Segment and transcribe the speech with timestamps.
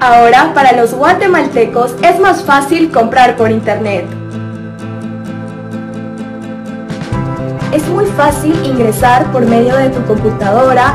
[0.00, 4.06] Ahora, para los guatemaltecos es más fácil comprar por internet.
[7.72, 10.94] Es muy fácil ingresar por medio de tu computadora,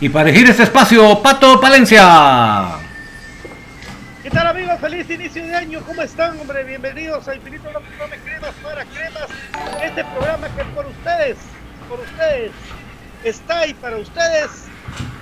[0.00, 2.76] Y para elegir este espacio, Pato Palencia.
[4.22, 4.78] ¿Qué tal amigos?
[4.80, 5.82] Feliz inicio de año.
[5.84, 6.62] ¿Cómo están, hombre?
[6.62, 7.64] Bienvenidos a Infinito
[7.98, 9.28] Come Cremas para Cremas.
[9.82, 11.38] Este programa que por ustedes,
[11.88, 12.52] por ustedes,
[13.24, 14.66] está ahí para ustedes.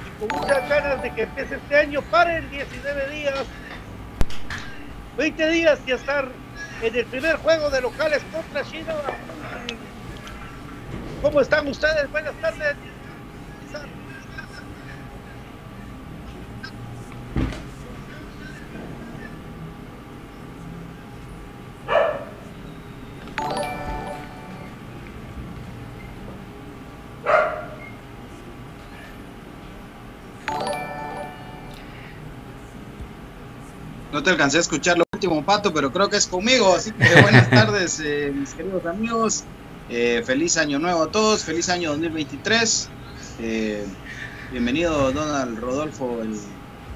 [0.07, 3.47] Y con muchas ganas de que empiece este año para el 19 días,
[5.17, 6.29] 20 días y estar
[6.83, 8.93] en el primer juego de locales contra China.
[11.23, 12.11] ¿Cómo están ustedes?
[12.11, 12.77] Buenas tardes.
[34.17, 36.75] No te alcancé a escuchar lo último, Pato, pero creo que es conmigo.
[36.75, 39.45] Así que buenas tardes, eh, mis queridos amigos.
[39.91, 42.89] Eh, feliz año nuevo a todos, feliz año 2023.
[43.41, 43.85] Eh,
[44.53, 46.31] bienvenido, Donald Rodolfo el,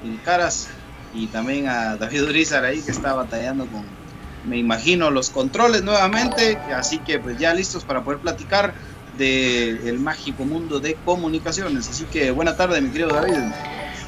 [0.03, 0.69] el Caras.
[1.13, 3.85] y también a David Urizar ahí que está batallando con,
[4.43, 6.57] me imagino, los controles nuevamente.
[6.75, 8.73] Así que pues ya listos para poder platicar
[9.15, 11.87] del mágico mundo de comunicaciones.
[11.87, 13.37] Así que buena tarde, mi querido David.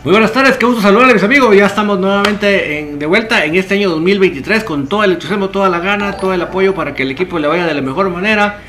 [0.03, 1.55] Muy buenas tardes, qué gusto saludarles mis amigos.
[1.55, 5.69] Ya estamos nuevamente en, de vuelta en este año 2023 con todo el entusiasmo, toda
[5.69, 8.59] la gana, todo el apoyo para que el equipo le vaya de la mejor manera.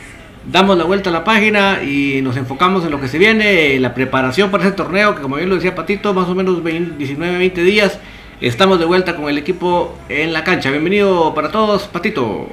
[0.48, 3.94] Damos la vuelta a la página y nos enfocamos en lo que se viene, la
[3.94, 7.98] preparación para ese torneo que como bien lo decía Patito, más o menos 19-20 días.
[8.40, 10.70] Estamos de vuelta con el equipo en la cancha.
[10.70, 12.48] Bienvenido para todos, Patito.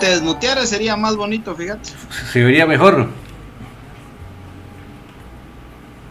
[0.00, 1.90] Te desmuteara sería más bonito, fíjate.
[2.32, 3.08] Se vería mejor.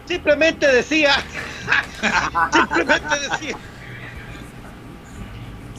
[0.06, 1.12] Simplemente decía,
[2.52, 3.56] simplemente decía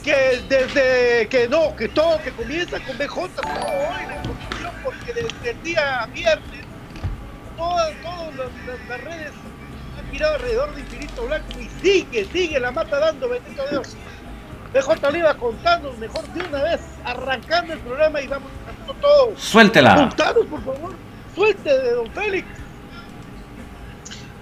[0.04, 5.52] que desde que no, que todo que comienza con BJ, hoy la información, porque desde
[5.52, 6.66] el día viernes
[7.58, 8.52] todas, todas
[8.88, 9.32] las, redes
[10.00, 13.96] han girado alrededor de Infinito Blanco y sigue, sigue la mata dando, bendito Dios.
[14.74, 19.34] BJ Oliva contando mejor de una vez, arrancando el programa y vamos a todo.
[19.38, 19.96] Suéltela.
[19.96, 20.94] Contanos, por favor.
[21.36, 22.48] Suelte de Don Félix.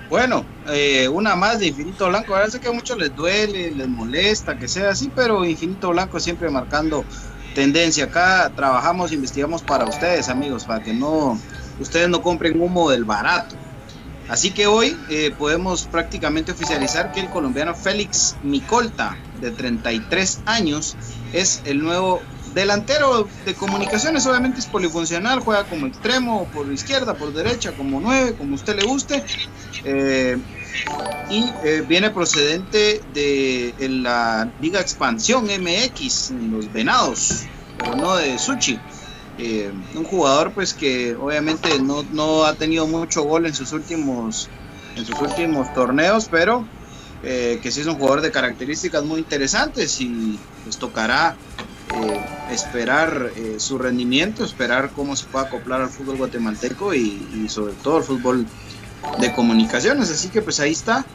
[0.10, 2.36] Bueno, eh, una más de Infinito Blanco.
[2.36, 6.20] Ahora sé que a muchos les duele, les molesta que sea así, pero Infinito Blanco
[6.20, 7.06] siempre marcando
[7.54, 8.06] tendencia.
[8.06, 11.38] Acá trabajamos, investigamos para ustedes, amigos, para que no
[11.80, 13.56] ustedes no compren humo del barato.
[14.30, 20.96] Así que hoy eh, podemos prácticamente oficializar que el colombiano Félix Micolta, de 33 años,
[21.34, 22.22] es el nuevo
[22.54, 24.28] delantero de comunicaciones.
[24.28, 28.84] Obviamente es polifuncional, juega como extremo, por izquierda, por derecha, como 9, como usted le
[28.84, 29.24] guste.
[29.84, 30.38] Eh,
[31.30, 37.46] y eh, viene procedente de la Liga Expansión MX, en los Venados,
[37.78, 38.80] pero no de Suchi.
[39.42, 44.50] Eh, un jugador pues que obviamente no, ha tenido mucho gol en sus últimos
[44.98, 46.68] en sus últimos torneos pero
[47.24, 51.38] eh, que sí es un jugador de características muy interesantes y pues tocará
[51.96, 57.98] eh, esperar su rendimiento esperar cómo se puede acoplar al fútbol guatemalteco y, sobre todo
[57.98, 58.46] al fútbol
[59.20, 60.12] de comunicaciones.
[60.12, 61.06] Así que pues ahí está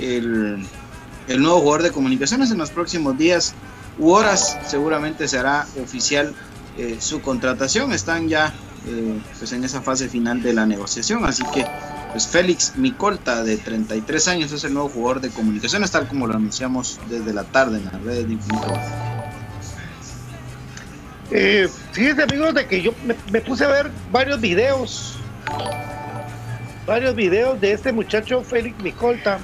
[0.00, 0.66] el,
[1.28, 3.54] el nuevo jugador de comunicaciones en los próximos días
[4.00, 4.58] u horas.
[4.66, 6.34] Seguramente será oficial
[6.78, 7.92] eh, su contratación.
[7.92, 8.54] Están ya
[8.86, 11.24] eh, pues en esa fase final de la negociación.
[11.24, 11.66] Así que
[12.12, 16.34] pues Félix Micolta, de 33 años, es el nuevo jugador de comunicaciones, tal como lo
[16.34, 18.72] anunciamos desde la tarde en las redes de Infinito.
[21.30, 22.94] Eh, fíjense amigos de que yo
[23.30, 25.16] me, puse a ver varios videos,
[26.86, 29.38] varios videos de este muchacho Félix Micolta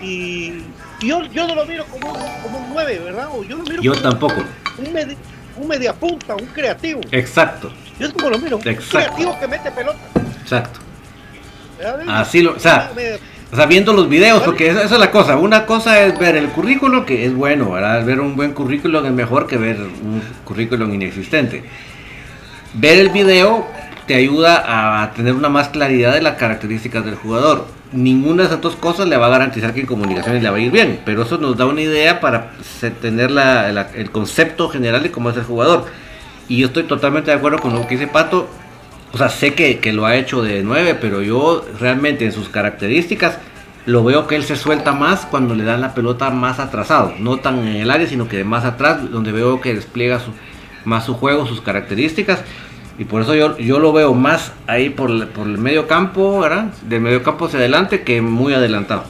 [0.00, 0.62] y
[1.00, 3.28] yo, yo no lo miro como un, como un 9, ¿verdad?
[3.48, 4.44] yo, lo miro yo tampoco.
[4.78, 5.16] Un, un
[5.62, 7.00] mediapunta, un creativo.
[7.10, 7.72] Exacto.
[7.98, 9.98] Yo es como lo miro, un creativo que mete pelota.
[10.42, 10.80] Exacto.
[12.08, 12.90] Así lo, o sea,
[13.52, 15.36] o sea, viendo los videos, porque esa, es la cosa.
[15.36, 18.04] Una cosa es ver el currículo, que es bueno, ¿verdad?
[18.04, 21.64] Ver un buen currículum es mejor que ver un currículum inexistente.
[22.74, 23.66] Ver el video
[24.06, 28.60] te ayuda a tener una más claridad de las características del jugador ninguna de esas
[28.60, 31.22] dos cosas le va a garantizar que en comunicaciones le va a ir bien, pero
[31.22, 32.52] eso nos da una idea para
[33.00, 33.30] tener
[33.94, 35.86] el concepto general de cómo es el jugador.
[36.48, 38.48] Y yo estoy totalmente de acuerdo con lo que dice Pato.
[39.12, 43.38] O sea, sé que, lo ha hecho de 9, pero yo realmente en sus características
[43.86, 47.14] lo veo que él se suelta más cuando le dan la pelota más atrasado.
[47.18, 50.20] No tan en el área, sino que más atrás, donde veo que despliega
[50.84, 52.42] más su juego, sus características.
[52.98, 56.66] Y por eso yo, yo lo veo más ahí por, por el medio campo, ¿verdad?
[56.82, 59.04] Del medio campo hacia adelante que muy adelantado.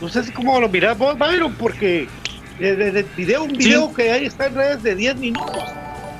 [0.00, 2.06] No sé cómo lo mirás vos, Byron, porque
[2.58, 5.64] desde el video, un video que ahí está en redes de 10 minutos,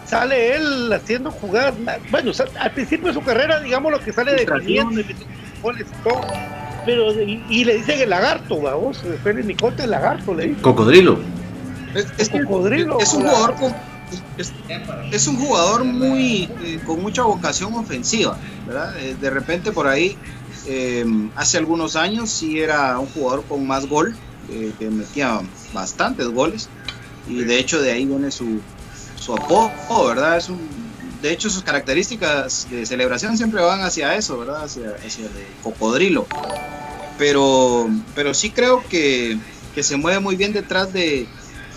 [0.05, 1.75] sale él haciendo jugadas.
[2.11, 4.45] Bueno, al principio de su carrera, digamos lo que sale de
[5.63, 6.21] goles y todo.
[6.85, 10.63] Pero, y, le dicen el lagarto, vamos, Félix Nicote el lagarto, le dicen.
[10.63, 11.19] Cocodrilo.
[11.95, 12.99] Es, cocodrilo.
[13.01, 13.75] Es un jugador con
[15.11, 18.99] es, un jugador muy eh, con mucha vocación ofensiva, ¿verdad?
[18.99, 20.17] Eh, de repente por ahí,
[20.67, 21.05] eh,
[21.37, 24.15] hace algunos años sí era un jugador con más gol,
[24.79, 25.41] que metía
[25.73, 26.69] bastantes goles,
[27.27, 28.61] y de hecho de ahí viene su,
[29.19, 30.37] su apodo, ¿verdad?
[30.37, 30.61] Es un,
[31.23, 34.65] de hecho sus características de celebración siempre van hacia eso, ¿verdad?
[34.65, 36.27] Hacia, hacia el cocodrilo.
[37.17, 39.39] Pero, pero sí creo que,
[39.75, 41.27] que se mueve muy bien detrás de,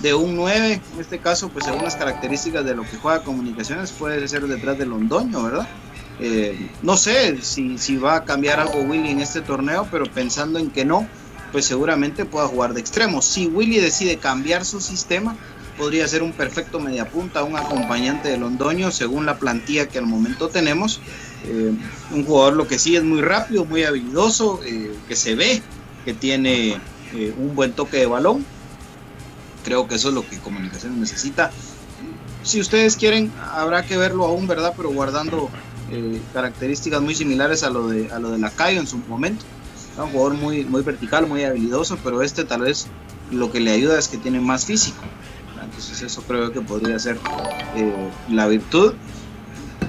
[0.01, 4.27] de un 9, en este caso, pues algunas características de lo que juega comunicaciones puede
[4.27, 5.67] ser detrás del Londoño, ¿verdad?
[6.19, 10.59] Eh, no sé si, si va a cambiar algo Willy en este torneo, pero pensando
[10.59, 11.07] en que no,
[11.51, 13.21] pues seguramente pueda jugar de extremo.
[13.21, 15.35] Si Willy decide cambiar su sistema,
[15.77, 20.49] podría ser un perfecto mediapunta, un acompañante de Londoño, según la plantilla que al momento
[20.49, 20.99] tenemos.
[21.45, 21.71] Eh,
[22.11, 25.61] un jugador lo que sí es muy rápido, muy habilidoso, eh, que se ve
[26.03, 26.79] que tiene
[27.37, 28.45] un buen toque de balón.
[29.67, 31.51] Creo que eso es lo que Comunicaciones necesita.
[32.43, 34.73] Si ustedes quieren, habrá que verlo aún, ¿verdad?
[34.77, 35.49] Pero guardando
[36.33, 39.43] características muy similares a lo de, a lo de Lacayo en su momento.
[39.97, 42.87] Un jugador muy, muy vertical, muy habilidoso, pero este tal vez
[43.29, 45.01] lo que le ayuda es que tiene más físico.
[45.61, 47.19] Entonces eso creo que podría ser
[48.29, 48.93] la virtud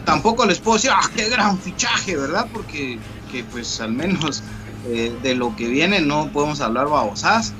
[0.08, 2.46] tampoco les puedo decir, ah, qué gran fichaje, ¿verdad?
[2.50, 2.98] Porque
[3.30, 4.42] que, pues al menos
[4.86, 7.52] eh, de lo que viene no podemos hablar babosas.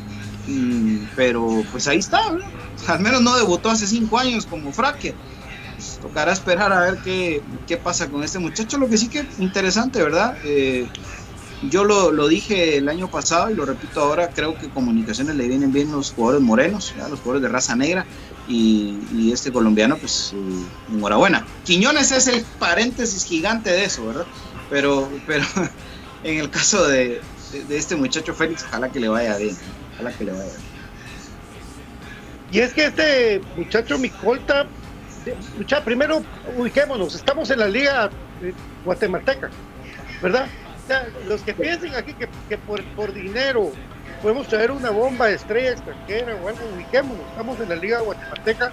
[0.48, 2.20] Mm, pero pues ahí está.
[2.86, 5.14] Al menos no debutó hace cinco años como Fraque.
[5.76, 8.78] Pues, tocará esperar a ver qué, qué, pasa con este muchacho.
[8.78, 10.36] Lo que sí que interesante, ¿verdad?
[10.44, 10.88] Eh,
[11.62, 15.48] yo lo, lo, dije el año pasado y lo repito ahora, creo que comunicaciones le
[15.48, 18.06] vienen bien los jugadores morenos, los jugadores de raza negra
[18.48, 21.46] y, este colombiano, pues eh, enhorabuena.
[21.64, 24.26] Quiñones es el paréntesis gigante de eso, ¿verdad?
[24.70, 25.44] Pero, pero
[26.24, 27.20] en el caso de,
[27.70, 29.56] este muchacho Félix, ojalá que le vaya bien,
[29.98, 30.52] ojalá que le vaya.
[32.50, 34.66] Y es que este muchacho Micolta,
[35.58, 36.22] mucha, primero
[36.56, 38.10] ubiquémonos, estamos en la liga
[38.84, 39.50] guatemalteca,
[40.22, 40.46] ¿verdad?
[41.26, 43.70] los que piensen aquí que, por, por dinero
[44.22, 48.72] podemos traer una bomba estrella extranjera o algo, ubiquémonos, estamos en la Liga Guatemalteca,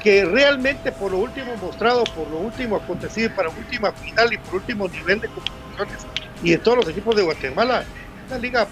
[0.00, 4.54] que realmente por lo último mostrado, por lo último acontecido, para última final y por
[4.54, 6.06] último nivel de competiciones
[6.42, 7.84] y de todos los equipos de Guatemala,
[8.28, 8.68] una liga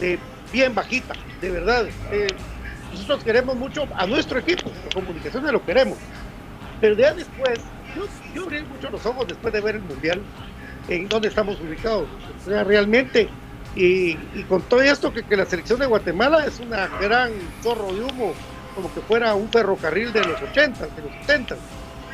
[0.00, 0.18] de,
[0.54, 1.86] bien bajita, de verdad.
[2.12, 2.28] Eh,
[2.92, 5.98] nosotros queremos mucho a nuestro equipo, comunicaciones lo queremos,
[6.80, 7.58] pero ya después,
[7.96, 10.22] yo, yo abrí mucho los ojos después de ver el Mundial,
[10.88, 12.06] en dónde estamos ubicados.
[12.40, 13.28] O sea, realmente
[13.74, 14.14] y,
[14.48, 17.32] con todo esto que, la selección de Guatemala es una gran
[17.62, 18.32] zorro de humo,
[18.76, 21.56] como que fuera un ferrocarril de los 80, de los 70.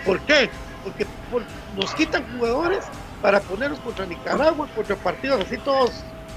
[0.07, 0.49] ¿Por qué?
[0.83, 1.05] Porque
[1.77, 2.87] nos quitan jugadores
[3.21, 5.93] para ponerlos contra Nicaragua, contra partidos así todos,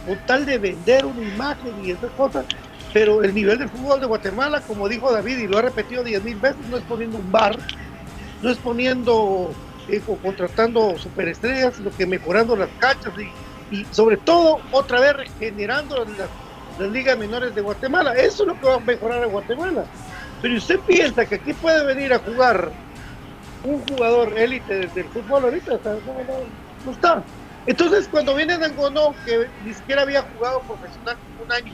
[0.06, 2.46] con tal de vender una imagen y esas cosas.
[2.92, 6.24] Pero el nivel del fútbol de Guatemala, como dijo David y lo ha repetido diez
[6.24, 7.58] mil veces, no es poniendo un bar,
[8.42, 9.52] no es poniendo
[9.88, 13.28] eh, o contratando superestrellas, sino que mejorando las cachas y
[13.74, 18.14] y sobre todo otra vez regenerando las, ligas menores de Guatemala.
[18.14, 19.86] Eso es lo que va a mejorar a Guatemala.
[20.42, 22.72] Pero usted piensa que aquí puede venir a jugar
[23.64, 25.80] un jugador élite del, fútbol ahorita,
[26.86, 27.24] no, está.
[27.66, 31.74] Entonces cuando viene Dangonó, que ni siquiera había jugado profesional un año,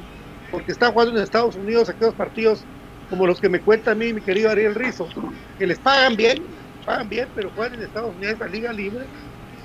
[0.51, 2.65] porque está jugando en Estados Unidos aquellos partidos
[3.09, 5.09] como los que me cuenta a mí mi querido Ariel Rizo,
[5.57, 6.45] que les pagan bien,
[6.85, 9.07] pagan bien, pero juegan en Estados Unidos la liga libre,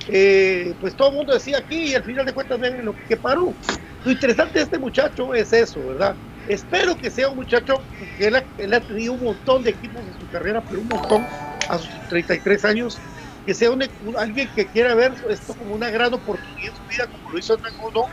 [0.08, 3.16] eh, pues todo el mundo decía aquí y al final de cuentas ven lo que
[3.16, 3.54] paró.
[4.04, 6.16] Lo interesante de este muchacho es eso, ¿verdad?
[6.46, 7.74] Espero que sea un muchacho
[8.18, 11.26] que él ha, tenido un montón de equipos en su carrera, pero un montón
[11.68, 12.98] a sus 33 años,
[13.44, 13.70] que sea
[14.18, 17.56] alguien que quiera ver esto como una gran oportunidad en su vida, como lo hizo
[17.58, 18.06] Nangono,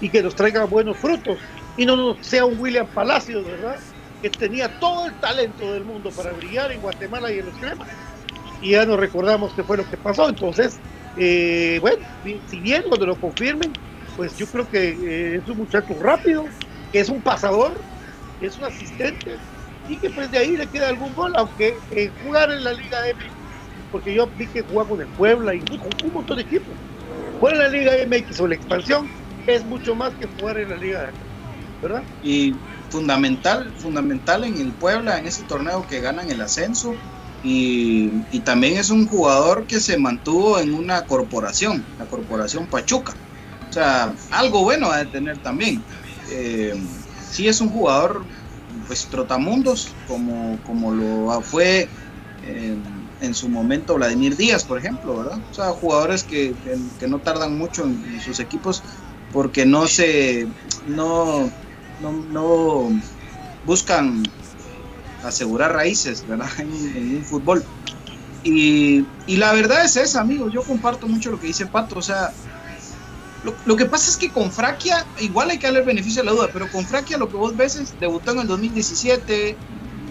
[0.00, 1.38] y que nos traiga buenos frutos.
[1.76, 3.76] Y no sea un William Palacios, ¿verdad?
[4.22, 7.88] Que tenía todo el talento del mundo para brillar en Guatemala y en los cremas.
[8.62, 10.28] Y ya nos recordamos qué fue lo que pasó.
[10.28, 10.78] Entonces,
[11.16, 12.06] eh, bueno,
[12.48, 13.72] si bien cuando lo confirmen,
[14.16, 16.44] pues yo creo que eh, es un muchacho rápido,
[16.92, 17.72] que es un pasador,
[18.38, 19.36] que es un asistente
[19.88, 21.76] y que pues de ahí le queda algún gol, aunque
[22.22, 23.18] jugar en la Liga M,
[23.90, 26.74] porque yo vi que jugaba con el Puebla y con un montón de equipos.
[27.38, 29.08] Jugar en la Liga MX o la expansión
[29.46, 31.10] es mucho más que jugar en la Liga
[31.82, 32.02] ¿verdad?
[32.22, 32.54] Y
[32.90, 36.94] fundamental, fundamental en el Puebla, en ese torneo que ganan el ascenso,
[37.42, 38.08] y,
[38.44, 43.14] también es un jugador que se mantuvo en una corporación, la corporación Pachuca.
[43.68, 45.82] O sea, algo bueno a tener también.
[46.30, 46.74] Eh,
[47.30, 48.24] sí es un jugador,
[48.86, 51.88] pues trotamundos, como, como lo fue
[53.20, 55.38] en, su momento Vladimir Díaz, por ejemplo, ¿verdad?
[55.50, 56.54] O sea, jugadores que,
[57.08, 58.82] no tardan mucho en, sus equipos
[59.32, 60.46] porque no se,
[60.86, 61.50] no,
[62.00, 62.90] no, no
[63.64, 64.22] buscan
[65.24, 66.48] asegurar raíces, ¿verdad?
[66.58, 67.64] En, un fútbol.
[68.42, 72.32] Y, la verdad es esa, amigos, yo comparto mucho lo que dice Pato, o sea,
[73.64, 76.48] lo, que pasa es que con Fraquia, igual hay que darle beneficio de la duda,
[76.52, 79.56] pero con Fraquia lo que vos ves es, debutó en el 2017,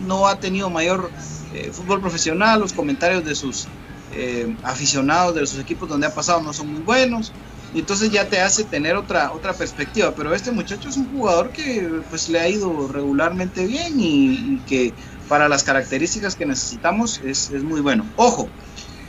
[0.07, 1.11] no ha tenido mayor
[1.53, 3.67] eh, fútbol profesional, los comentarios de sus
[4.11, 7.31] eh, aficionados de sus equipos donde ha pasado no son muy buenos,
[7.73, 10.13] y entonces ya te hace tener otra, otra perspectiva.
[10.15, 14.93] Pero este muchacho es un jugador que pues le ha ido regularmente bien y, que
[15.27, 18.05] para las características que necesitamos es, muy bueno.
[18.15, 18.49] Ojo,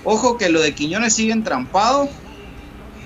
[0.05, 2.11] ojo que lo de Quiñones sigue entrampado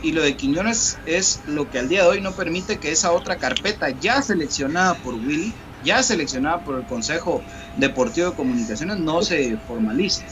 [0.03, 3.13] Y lo de Quiñones es lo que al día de hoy no permite que esa
[3.13, 5.55] otra carpeta ya seleccionada por Willy,
[5.85, 7.43] ya seleccionada por el Consejo
[7.77, 10.25] Deportivo de Comunicaciones, no se formalice,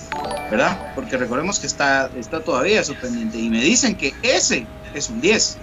[0.51, 0.93] ¿verdad?
[0.95, 3.39] Porque recordemos que está, está todavía eso pendiente.
[3.39, 5.59] Y me dicen que ese es un 10.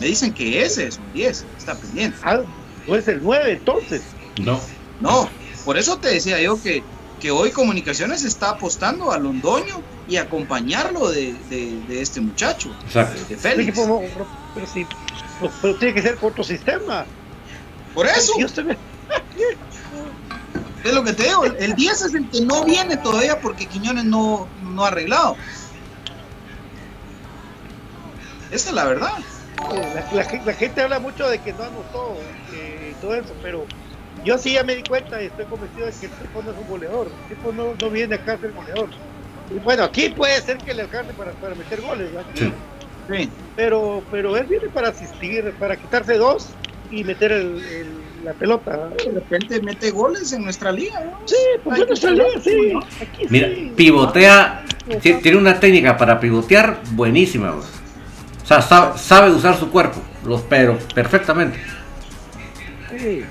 [0.00, 2.16] Me dicen que ese es un 10, está pendiente.
[2.22, 2.40] Ah,
[2.86, 4.02] no es el 9 entonces.
[4.42, 4.60] No.
[5.00, 5.28] No,
[5.64, 6.82] por eso te decía yo que,
[7.20, 13.20] que hoy Comunicaciones está apostando a Londoño y acompañarlo de, de, este muchacho, Exacto.
[13.28, 13.78] de Félix.
[13.78, 14.86] Pero, sí,
[15.62, 17.06] pero, tiene que ser con otro sistema.
[17.94, 18.32] Por eso.
[20.84, 24.04] es lo que te digo, el 10 es el que no viene todavía porque Quiñones
[24.04, 25.36] no, no ha arreglado.
[28.50, 29.12] Esa es la verdad.
[30.12, 32.16] La, gente habla mucho de que no anotó
[32.52, 33.64] y todo eso, pero
[34.24, 36.58] yo sí ya me di cuenta y estoy convencido de que el tipo no es
[36.58, 37.08] un goleador.
[37.22, 38.88] El tipo no, no viene acá a ser goleador.
[39.50, 42.10] Y bueno, aquí puede ser que le alcance para, para meter goles,
[43.08, 43.30] Sí.
[43.54, 46.48] Pero, pero él viene para asistir, para quitarse dos
[46.94, 47.62] y meter el,
[48.24, 48.88] la pelota.
[49.04, 51.20] De repente mete goles en nuestra liga, ¿no?
[51.26, 52.72] Sí, pues en nuestra liga, sí.
[53.28, 54.64] Mira, pivotea,
[55.00, 57.54] tiene una técnica para pivotear buenísima.
[57.54, 61.58] O sea, sabe, usar su cuerpo, los pero perfectamente.
[62.90, 63.24] Sí.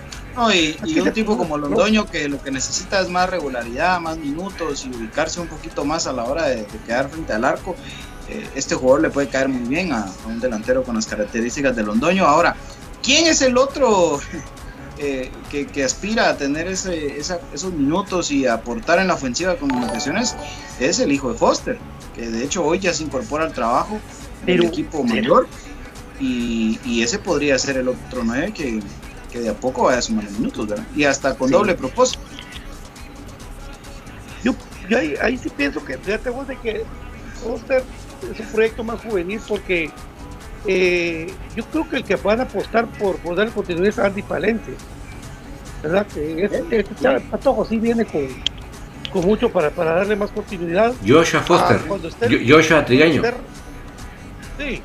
[0.86, 4.96] y, un tipo como Londoño que lo que necesita es más regularidad, más minutos y
[4.96, 7.76] ubicarse un poquito más a la hora de, quedar frente al arco.
[8.30, 11.84] Eh, este jugador le puede caer muy bien a, un delantero con las características de
[11.84, 12.26] Londoño.
[12.26, 12.56] Ahora,
[13.04, 14.20] ¿quién es el otro
[14.98, 20.36] eh, que, aspira a tener ese, esos minutos y aportar en la ofensiva de comunicaciones?
[20.80, 21.78] Es el hijo de Foster,
[22.16, 24.00] que de hecho hoy ya se incorpora al trabajo
[24.48, 25.48] el equipo mayor.
[26.20, 28.80] Y, ese podría ser el otro 9 que,
[29.38, 32.22] de a poco vaya a sumar minutos, Y hasta con doble propósito.
[34.44, 34.54] Yo,
[35.22, 36.84] ahí, sí pienso que, fíjate vos de que
[37.44, 37.84] Foster
[38.32, 39.92] es un proyecto más juvenil porque
[40.66, 44.22] eh, yo creo que el que van a apostar por, por darle continuidad es Andy
[44.22, 44.74] Palencia.
[45.82, 46.08] ¿Verdad?
[46.08, 46.84] Que este,
[47.30, 48.28] Patojo sí viene con,
[49.12, 50.94] con mucho para, para darle más continuidad.
[51.06, 51.82] Joshua Foster.
[51.90, 51.98] Ah,
[52.48, 53.22] Joshua Trigueño.
[54.58, 54.82] Sí.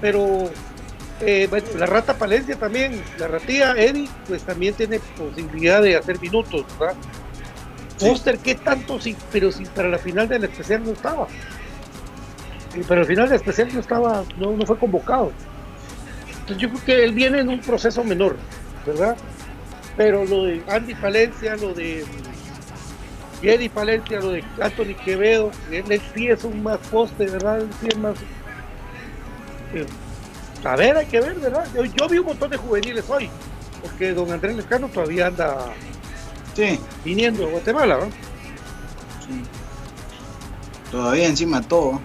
[0.00, 0.50] pero
[1.20, 6.64] eh, la rata Palencia también, la ratía Eddie, pues también tiene posibilidad de hacer minutos,
[6.78, 6.96] ¿verdad?
[7.98, 8.98] Foster, ¿qué tanto?
[8.98, 11.28] Sí, pero si para la final del especial no estaba.
[12.86, 15.32] Para el final del especial no estaba, no, no fue convocado.
[16.28, 18.36] Entonces yo creo que él viene en un proceso menor,
[18.86, 19.16] ¿verdad?
[19.96, 22.04] Pero lo de Andy Palencia, lo de
[23.42, 27.60] y Eddie Palencia, lo de Anthony Quevedo, él, sí es un más poste, ¿verdad?
[27.60, 28.16] Él sí es más.
[29.72, 29.86] Eh,
[30.64, 31.66] a ver, hay que ver, ¿verdad?
[31.74, 33.30] Yo, vi un montón de juveniles hoy,
[33.80, 35.56] porque don Andrés Lescano todavía anda
[36.54, 36.78] sí.
[37.02, 38.06] viniendo a Guatemala, ¿no?
[39.26, 39.42] Sí.
[40.90, 41.98] Todavía encima todo.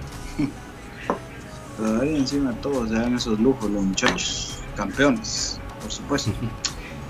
[1.77, 6.31] Todavía encima todo se dan esos lujos los muchachos, campeones, por supuesto.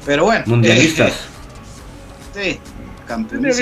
[0.05, 0.43] Pero bueno.
[0.47, 1.13] Mundialistas.
[2.35, 2.59] Eh, sí,
[3.07, 3.57] campeones.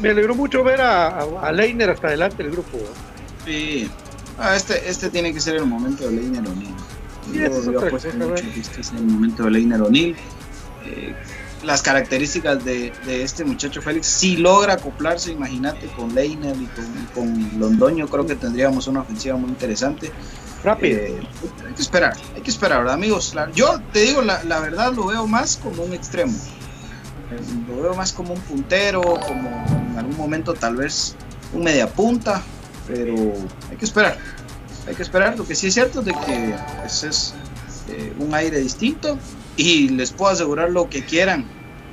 [0.00, 2.78] Me, alegró mucho ver a, Leiner hasta adelante el grupo.
[3.44, 3.90] Sí.
[4.38, 6.74] Ah, este, este tiene que ser el momento de Leiner O'Neill.
[7.32, 10.16] yo, yo apuesto mucho que este es el momento de Leiner O'Neill.
[10.86, 11.14] Eh,
[11.64, 16.68] las características de, este muchacho Félix, si logra acoplarse, imagínate, con Leiner y
[17.14, 20.10] con, Londoño, creo que tendríamos una ofensiva muy interesante.
[20.62, 20.98] Rápido.
[20.98, 21.20] Eh,
[21.66, 23.34] hay que esperar, hay que esperar, ¿verdad, amigos?
[23.54, 26.34] Yo te digo, la, la verdad lo veo más como un extremo
[27.68, 29.48] lo veo más como un puntero, como
[29.90, 31.14] en algún momento tal vez
[31.52, 32.42] un media punta,
[32.86, 33.14] pero
[33.70, 34.18] hay que esperar.
[34.86, 35.36] Hay que esperar.
[35.36, 37.34] Lo que sí es cierto es de que pues, es
[37.88, 39.18] eh, un aire distinto
[39.56, 41.44] y les puedo asegurar lo que quieran,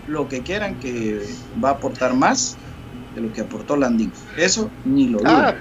[0.07, 1.25] lo que quieran que
[1.63, 2.57] va a aportar más
[3.15, 4.11] de lo que aportó Landing.
[4.37, 5.29] Eso ni lo dudo.
[5.29, 5.55] Ah,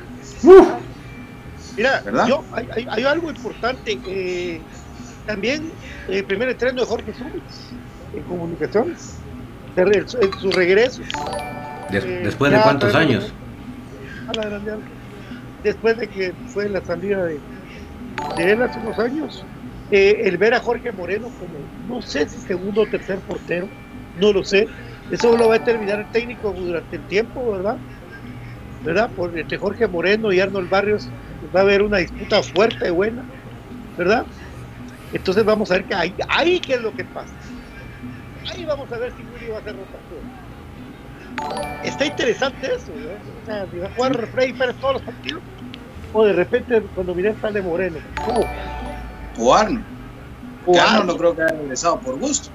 [1.77, 3.99] mira, yo, hay, algo importante.
[4.07, 4.61] Eh,
[5.27, 5.71] también
[6.09, 7.43] el primer estreno de Jorge Suárez
[8.15, 9.21] en comunicaciones
[9.77, 11.03] en su regreso.
[11.93, 13.33] Eh, ¿Después de cuántos años?
[15.63, 17.41] después de que fue la salida de,
[18.39, 19.45] él hace unos años,
[19.91, 23.69] eh, el ver a Jorge Moreno como, no sé si segundo o tercer portero,
[24.17, 24.69] no lo sé,
[25.11, 27.77] eso lo va a determinar el técnico durante el tiempo, ¿verdad?
[28.85, 29.11] ¿Verdad?
[29.15, 31.09] Por, entre Jorge Moreno y Arnold Barrios
[31.55, 33.25] va a haber una disputa fuerte, y buena,
[33.97, 34.25] ¿verdad?
[35.13, 37.35] Entonces vamos a ver que ahí, ahí qué es lo que pasa.
[38.53, 40.41] Ahí vamos a ver si Willy va a hacer rotación.
[41.85, 43.11] Está interesante eso, ¿no?
[43.11, 45.43] O sea, si va a jugar Freddy Pérez todos los partidos,
[46.13, 47.99] o de repente cuando miré sale Moreno.
[49.41, 49.83] O Arno.
[50.67, 52.51] O Arno no creo que haya regresado por gusto.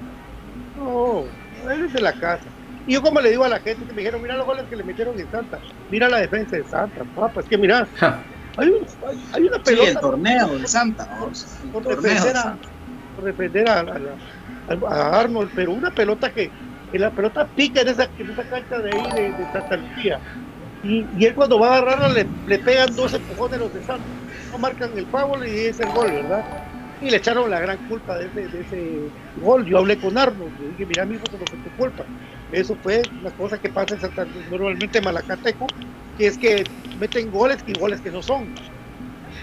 [0.76, 1.24] No,
[1.70, 2.44] él es de la casa.
[2.86, 4.76] Y yo como le digo a la gente que me dijeron, mira los goles que
[4.76, 5.58] le metieron en Santa,
[5.90, 7.86] mira la defensa de Santa, papá, es que mira,
[8.56, 8.72] Hay,
[9.32, 9.84] hay, una pelota.
[9.84, 11.08] Sí, el torneo de Santa.
[11.72, 12.56] por, defender a,
[13.16, 13.84] por defender a,
[14.88, 16.50] a, Arnold, pero una pelota que,
[16.92, 20.20] que, la pelota pica en esa, en esa cancha de ahí de, de Santa Lucía.
[20.84, 24.06] Y, y, él cuando va a agarrarla le, le pegan dos empujones los de Santos.
[24.52, 26.44] No marcan el foul y es el gol, ¿verdad?
[27.00, 29.66] Y le echaron la gran culpa de ese, de ese gol.
[29.66, 32.06] Yo hablé con Arnold, le dije, mira, amigo, eso no fue tu culpa.
[32.50, 35.66] Eso fue una cosa que pasa en Santa, normalmente en Malacateco,
[36.16, 36.64] que es que
[36.98, 38.52] meten goles y goles que no son.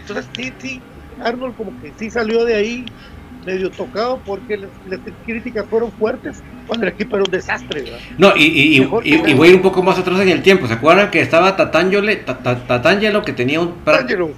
[0.02, 0.84] Entonces, sí, sí,
[1.20, 2.86] Arnold como que sí salió de ahí
[3.46, 4.72] medio tocado porque las,
[5.24, 7.82] críticas fueron fuertes cuando el equipo era un desastre.
[7.82, 7.98] ¿verdad?
[8.18, 10.68] No, y, y, y, voy a ir un poco más atrás en el tiempo.
[10.68, 13.74] ¿Se acuerdan que estaba Tatangelo que tenía un,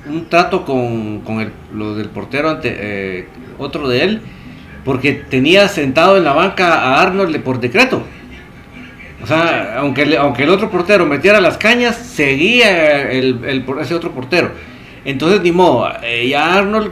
[0.07, 4.21] un trato con, con el, lo del portero ante eh, otro de él?
[4.83, 8.03] Porque tenía sentado en la banca a Arnold por decreto.
[9.23, 14.11] O sea, aunque, aunque el otro portero metiera las cañas, seguía el, el, ese otro
[14.11, 14.51] portero.
[15.06, 16.91] Entonces, ni modo, eh, ya Arnold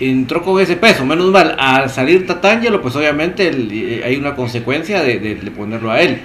[0.00, 1.56] entró con ese peso, menos mal.
[1.58, 6.22] Al salir Tatangelo, pues obviamente eh, hay una consecuencia de, ponerlo a él.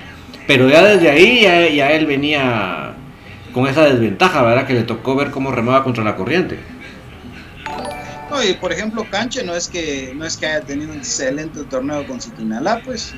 [0.48, 1.42] Pero ya desde ahí,
[1.76, 2.94] ya, él venía
[3.54, 4.66] con esa desventaja, ¿verdad?
[4.66, 6.58] Que le tocó ver cómo remaba contra la corriente.
[8.30, 11.64] No, y por ejemplo, Canche no es que no es que haya tenido un excelente
[11.66, 13.14] torneo con Siquinalá, pues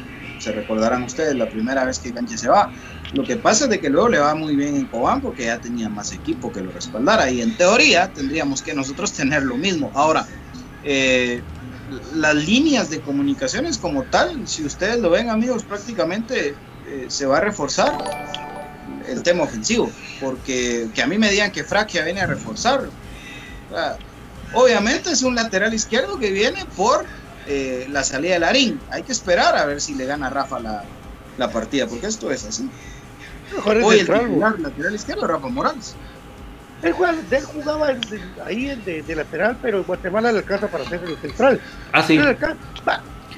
[0.45, 2.71] se recordarán ustedes la primera vez que Canche se va.
[3.13, 5.59] Lo que pasa es de que luego le va muy bien en Cobán porque ya
[5.59, 9.91] tenía más equipo que lo respaldara y en teoría tendríamos que nosotros tener lo mismo.
[9.95, 10.27] Ahora,
[10.83, 11.41] eh,
[12.13, 16.55] las líneas de comunicaciones como tal, si ustedes lo ven amigos, prácticamente
[16.87, 17.91] eh, se va a reforzar
[19.07, 19.89] el tema ofensivo,
[20.21, 22.87] porque que a mí me digan que Fraquia viene a reforzar.
[24.53, 27.05] obviamente es un lateral izquierdo que viene por
[27.47, 28.79] eh, la salida de Larín.
[28.89, 30.83] Hay que esperar a ver si le gana Rafa la,
[31.37, 32.69] la partida, porque esto es así.
[33.65, 35.95] Hoy el titular lateral izquierdo Rafa Morales.
[36.81, 37.87] Él, jugaba,
[38.45, 41.59] ahí de, lateral, pero en Guatemala le alcanza para hacer el central.
[41.91, 42.19] Ah, sí.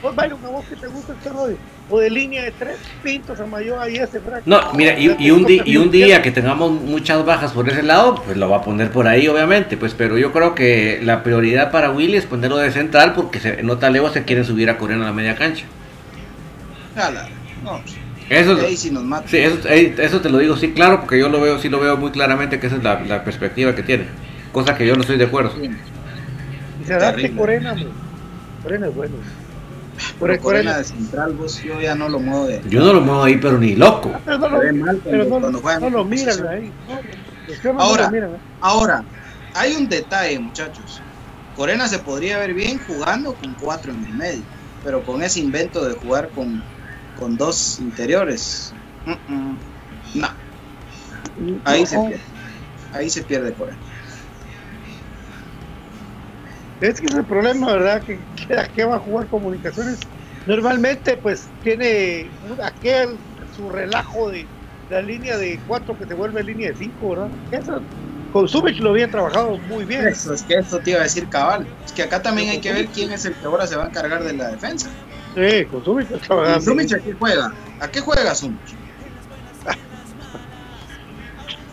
[0.02, 1.56] Vos Byron, a vos que te gusta este rollo.
[1.90, 4.44] O de línea de tres pintos a mayor ahí ese frac.
[4.46, 8.38] No, mira, y, un y un día que tengamos muchas bajas por ese lado, pues
[8.38, 9.78] lo va a poner por ahí, obviamente.
[9.78, 13.64] Pues, pero yo creo que la prioridad para Willy es ponerlo de central porque se
[13.64, 15.66] nota luego se quieren subir a correr a la media cancha.
[17.64, 17.82] no,
[18.30, 18.58] eso,
[19.26, 22.12] Sí, eso, te lo digo, sí, claro, porque yo lo veo, sí lo veo muy
[22.12, 24.06] claramente que esa es la, perspectiva que tiene.
[24.52, 25.54] Cosa que yo no estoy de acuerdo.
[25.62, 27.76] Y se adapte Corena,
[28.64, 29.16] Corena es bueno.
[30.20, 32.62] Por Corena de central, vos yo ya no lo muevo de.
[32.70, 34.12] Yo no lo muevo ahí, pero ni loco.
[34.14, 36.72] Ah, pero no lo, mal pero no, no lo miran ahí.
[37.78, 38.12] ahora,
[38.62, 39.04] ahora,
[39.54, 41.02] hay un detalle, muchachos.
[41.56, 44.44] Corena se podría ver bien jugando con cuatro en el medio,
[44.84, 46.62] pero con ese invento de jugar con
[47.18, 48.74] con dos interiores.
[50.14, 50.28] No.
[51.66, 52.20] Ahí se pierde.
[52.94, 53.87] Ahí se pierde ahí.
[56.82, 58.04] Es que es el problema, ¿verdad?
[58.04, 58.20] Que,
[58.56, 60.00] a qué va a jugar comunicaciones.
[60.46, 62.30] Normalmente, pues tiene
[62.64, 63.18] aquel
[63.56, 64.46] su relajo de
[64.90, 67.30] la línea de cuatro que se vuelve línea de cinco, ¿verdad?
[67.52, 67.82] Eso
[68.32, 70.08] con Zubich lo habían trabajado muy bien.
[70.08, 71.66] Eso, es que esto te iba a decir cabal.
[71.86, 73.88] Es que acá también hay que ver quién es el que ahora se va a
[73.88, 74.90] encargar de la defensa.
[75.36, 76.08] Sí, con Zumich
[76.62, 77.54] ¿Zumich a qué juega?
[77.80, 78.76] ¿A qué juega Zumich?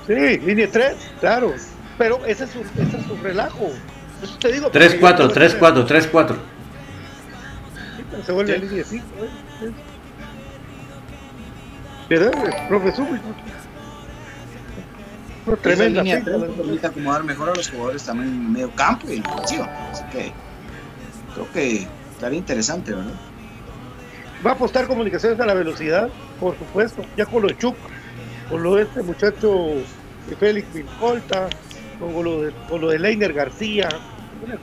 [0.06, 1.54] sí, línea 3, claro.
[1.98, 3.70] Pero ese es su, ese es su relajo.
[4.40, 4.70] Te digo.
[4.70, 6.36] 3-4, 3-4, 3-4.
[8.24, 8.66] Se vuelve ¿Sí?
[8.66, 9.04] línea 5.
[9.20, 9.72] ¿eh?
[12.08, 13.22] Pero el profe Zumich.
[15.62, 19.26] Tremenda línea 3 permite acomodar mejor a los jugadores también en medio campo y en
[19.26, 19.68] ofensiva.
[19.90, 20.32] Así que
[21.34, 23.12] creo que estaría interesante, ¿verdad?
[24.44, 27.76] va a apostar comunicaciones a la velocidad, por supuesto, ya con lo de Chuck,
[28.50, 29.68] con lo de este muchacho
[30.28, 31.48] de Félix Vilcolta,
[32.12, 33.88] con lo de, con lo de Leiner García,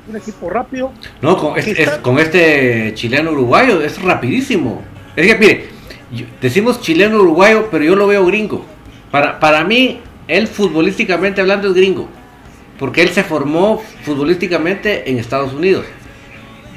[0.07, 0.91] un, equipo rápido.
[1.21, 1.55] No, con,
[2.01, 4.81] con este chileno uruguayo, es rapidísimo.
[5.15, 5.65] Es que, mire,
[6.41, 8.65] decimos chileno uruguayo, pero yo lo veo gringo.
[9.09, 12.07] Para, para mí, él futbolísticamente hablando es gringo,
[12.79, 15.85] porque él se formó futbolísticamente en Estados Unidos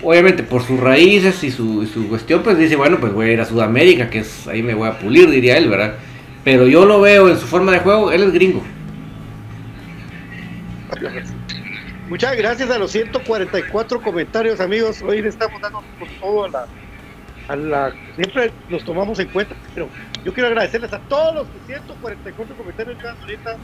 [0.05, 3.40] obviamente por sus raíces y su, su, cuestión, pues dice, bueno, pues voy a ir
[3.40, 5.94] a Sudamérica, que es ahí me voy a pulir, diría él, ¿verdad?
[6.44, 8.62] Pero yo lo veo en su forma de juego, él es gringo.
[12.09, 15.02] Muchas gracias a los 144 comentarios, amigos.
[15.02, 16.66] Hoy le estamos dando por todo a la,
[17.48, 17.94] a la.
[18.16, 19.88] Siempre los tomamos en cuenta, pero
[20.24, 23.57] yo quiero agradecerles a todos los 144 comentarios que ahorita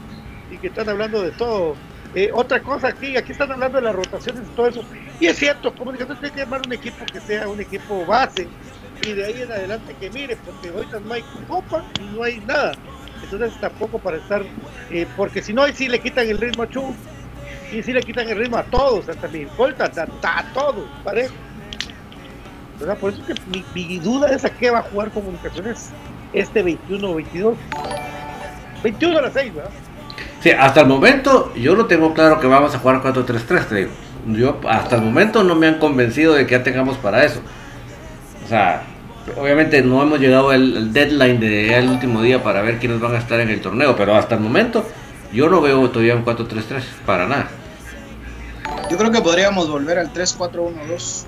[0.51, 1.75] y que están hablando de todo.
[2.13, 4.83] Eh, otra cosa aquí, aquí están hablando de las rotaciones y todo eso.
[5.19, 8.47] Y es cierto, comunicación tiene que armar un equipo que sea un equipo base
[9.05, 12.39] y de ahí en adelante que mire, porque ahorita no hay copa y no hay
[12.39, 12.73] nada.
[13.23, 14.43] Entonces tampoco para estar,
[14.89, 16.93] eh, porque si no, ahí sí le quitan el ritmo a Chu
[17.71, 21.33] y si le quitan el ritmo a todos, hasta mi escolta, a, todos, parejo.
[22.99, 23.35] Por eso que
[23.75, 25.89] mi, duda es a qué va a jugar comunicaciones
[26.33, 27.55] este 21 o 22.
[28.83, 29.69] 21 a las 6, ¿verdad?
[30.41, 33.91] Sí, hasta el momento yo no tengo claro que vamos a jugar 4-3-3, te digo.
[34.27, 37.41] Yo hasta el momento no me han convencido de que ya tengamos para eso.
[38.43, 38.83] O sea,
[39.37, 43.19] obviamente no hemos llegado al deadline de el último día para ver quiénes van a
[43.19, 44.83] estar en el torneo, pero hasta el momento
[45.31, 47.49] yo no veo todavía un 4-3-3 para nada.
[48.91, 51.23] Yo creo que podríamos volver al 3-4-1-2.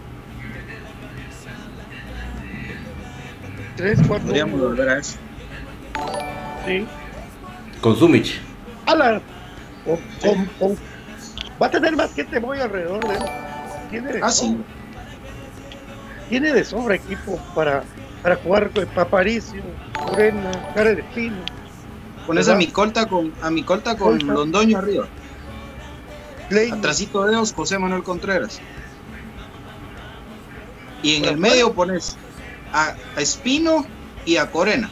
[3.77, 5.15] 3, 4, Podríamos volver a eso.
[6.65, 6.85] Sí.
[7.79, 8.41] Con Sumich.
[8.85, 9.21] Alan.
[11.61, 13.23] va a tener más gente muy alrededor de él.
[13.89, 14.57] Tiene de ah, sobra.
[14.57, 14.63] sí.
[16.27, 17.85] Tiene de sobra equipo para,
[18.21, 19.63] para jugar con Paparicio,
[20.01, 21.37] Morena, Cara de Espino.
[22.27, 25.07] Pones a mi colta con, a mi colta con Londoño arriba.
[26.71, 28.59] Atrásito de ellos, José Manuel Contreras.
[31.01, 32.15] Y en el medio pones
[32.71, 33.85] a, Espino
[34.25, 34.89] y a Corena.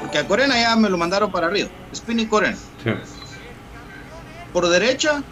[0.00, 1.68] Porque a Corena ya me lo mandaron para arriba.
[1.92, 2.56] Espino y Corena.
[4.52, 5.22] Por derecha,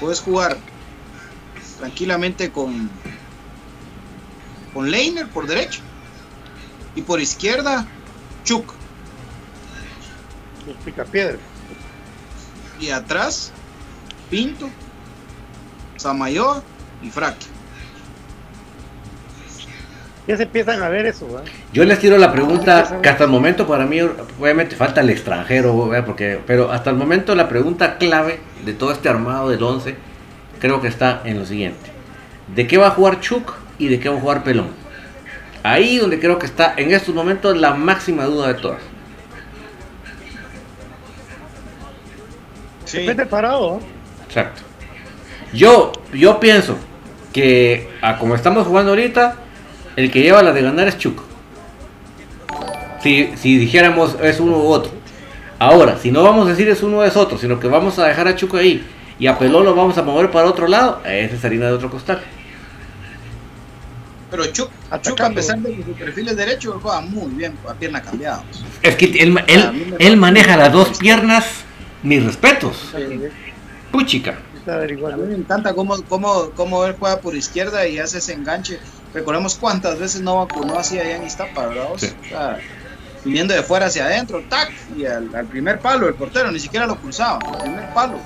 [0.00, 0.56] puedes jugar
[1.78, 2.88] tranquilamente con,
[4.72, 5.80] con Leiner por derecha.
[6.94, 7.86] Y por izquierda,
[8.44, 8.72] Chuk.
[10.66, 11.47] Los picapiedras.
[12.80, 13.52] Y atrás,
[14.30, 14.68] Pinto,
[15.96, 16.62] Samayoa
[17.02, 17.46] y Fraque.
[20.28, 21.26] Ya se empiezan a ver eso.
[21.72, 25.90] Yo les tiro la pregunta que hasta el momento para mí obviamente falta el extranjero,
[26.04, 29.96] porque pero hasta el momento la pregunta clave de todo este armado del 11
[30.60, 31.90] creo que está en lo siguiente.
[32.54, 34.68] ¿De qué va a jugar Chuk y de qué va a jugar Pelón?
[35.62, 38.82] Ahí donde creo que está en estos momentos la máxima duda de todas.
[42.88, 43.00] Sí.
[43.00, 43.80] Depende parado.
[44.26, 44.62] Exacto.
[45.52, 46.76] Yo, yo pienso
[47.32, 49.36] que a como estamos jugando ahorita,
[49.96, 51.22] el que lleva la de ganar es Chuco.
[53.02, 54.90] Si, si dijéramos es uno u otro.
[55.58, 58.06] Ahora, si no vamos a decir es uno o es otro, sino que vamos a
[58.06, 58.84] dejar a Chuco ahí
[59.18, 61.90] y a Pelón lo vamos a mover para otro lado, esa es harina de otro
[61.90, 62.22] costal.
[64.30, 68.02] Pero Chuck, a pesar de que su perfil es derecho, juega muy bien, a pierna
[68.02, 68.42] cambiada.
[68.82, 71.46] Es que él, él, él maneja las dos piernas,
[72.02, 72.94] mis respetos.
[73.90, 74.38] Puchica.
[74.66, 78.78] A mí me encanta cómo, cómo, cómo él juega por izquierda y hace ese enganche
[79.14, 82.58] Recordemos cuántas veces no vacunó así allá en Iztapa, ¿verdad?
[83.24, 86.96] viniendo de fuera hacia adentro, tac, y al, primer palo, el portero ni siquiera lo
[86.96, 88.18] cruzaba, al primer palo,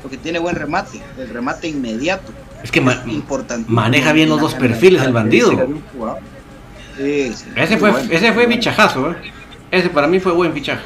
[0.00, 2.32] porque tiene buen remate, el remate inmediato.
[2.62, 5.52] Es que maneja bien los dos perfiles el bandido.
[6.98, 9.16] ese fue, ese fue fichajazo, ¿eh?
[9.70, 10.84] Ese para mí fue buen fichaje.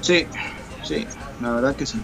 [0.00, 0.26] Sí,
[0.82, 1.06] sí,
[1.40, 2.00] la verdad que sí.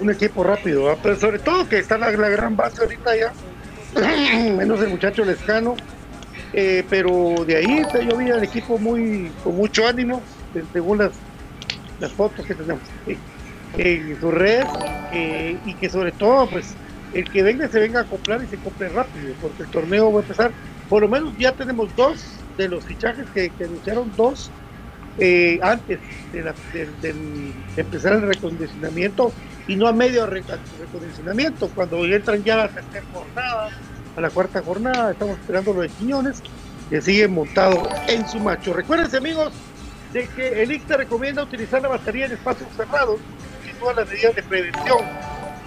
[0.00, 3.32] Un equipo rápido, pero sobre todo que está la, gran base ahorita ya
[4.56, 5.76] menos el muchacho Lescano.
[6.52, 10.22] Eh, pero de ahí yo vi al equipo muy con mucho ánimo,
[10.72, 11.12] según las,
[12.00, 12.82] las fotos que tenemos
[13.76, 14.66] en sus redes,
[15.12, 16.74] y que sobre todo, pues,
[17.12, 20.20] el que venga se venga a acoplar y se compre rápido, porque el torneo va
[20.20, 20.50] a empezar.
[20.88, 22.24] Por lo menos ya tenemos dos
[22.56, 24.50] de los fichajes que, anunciaron, dos
[25.18, 25.98] eh, antes
[26.32, 29.32] de, empezar el recondicionamiento
[29.66, 33.70] y no a medio recondicionamiento, cuando entran ya a la tercera jornada,
[34.16, 36.42] a la cuarta jornada, estamos esperando los de Quiñones,
[36.90, 38.72] que sigue montado en su macho.
[38.72, 39.52] Recuérdense amigos
[40.12, 43.18] de que el ICTA recomienda utilizar la batería en espacios cerrados
[43.68, 44.98] y todas las medidas de prevención.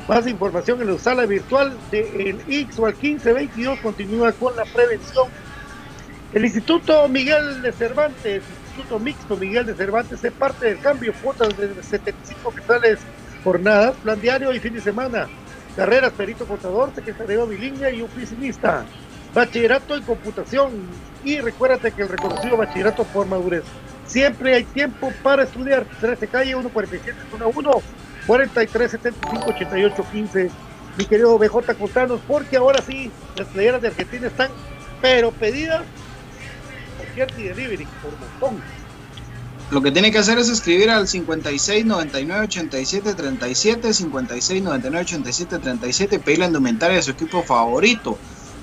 [0.08, 5.28] Más información en la sala virtual del IX o al 1522 continúa con la prevención.
[6.34, 8.44] El Instituto Miguel de Cervantes,
[8.80, 13.00] Instituto Mixto Miguel de Cervantes, es parte del cambio, cuotas de 75 quetzales
[13.44, 15.28] jornadas, plan diario y fin de semana.
[15.76, 18.86] Carreras, perito contador, secretario bilingüe y oficinista.
[19.34, 20.72] Bachillerato en computación.
[21.26, 23.63] Y recuérdate que el reconocido bachillerato por madurez.
[24.06, 25.86] Siempre hay tiempo para estudiar.
[26.00, 27.72] 13 calle 147 1
[28.26, 30.52] 43 75 88 15.
[30.98, 34.52] Mi querido BJ, contanos, porque ahora sí, las playeras de Argentina están,
[35.02, 35.84] pero pedidas
[37.27, 38.62] por y delivery, por montón.
[39.71, 45.60] Lo que tiene que hacer es escribir al 56 99 87 37, 56 99 87
[45.60, 48.17] 37 y pedir la indumentaria de su equipo favorito.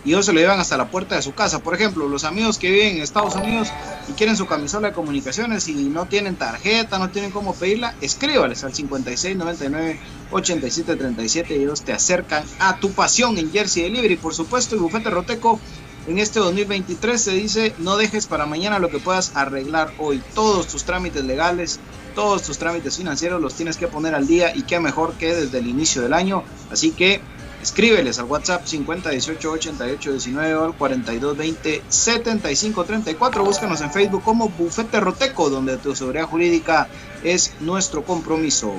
[0.05, 1.61] Y ellos se lo llevan hasta la puerta de su casa.
[1.61, 3.69] Por ejemplo, los amigos que viven en Estados Unidos
[4.09, 8.63] y quieren su camisola de comunicaciones y no tienen tarjeta, no tienen cómo pedirla, escríbales
[8.63, 14.17] al 56 99 87 37 y ellos te acercan a tu pasión en Jersey Delivery.
[14.17, 15.61] Por supuesto, y Bufete Roteco
[16.07, 20.23] en este 2023 se dice no dejes para mañana lo que puedas arreglar hoy.
[20.35, 21.81] Todos tus trámites legales
[22.17, 25.59] todos tus trámites financieros los tienes que poner al día y qué mejor que desde
[25.59, 26.43] el inicio del año.
[26.73, 27.21] Así que
[27.63, 33.45] escríbeles al WhatsApp 50 18 88 19 o al 42 20 75 34.
[33.45, 36.89] Búscanos en Facebook como Bufete Roteco, donde tu seguridad jurídica
[37.23, 38.73] es nuestro compromiso.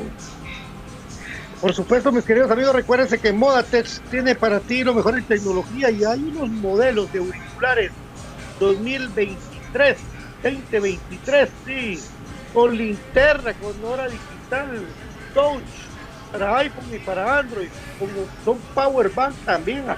[1.61, 5.89] Por supuesto, mis queridos amigos, recuérdense que Modatech tiene para ti lo mejor en tecnología
[5.89, 7.91] y hay unos modelos de auriculares
[8.59, 9.97] 2023,
[10.43, 11.99] 2023, sí,
[12.53, 14.85] con linterna, con hora digital,
[15.33, 15.63] touch,
[16.31, 19.83] para iPhone y para Android, como son Power Bank también.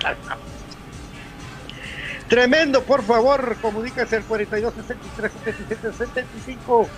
[2.29, 6.89] Tremendo, por favor, comuníquese al 42 63 77 75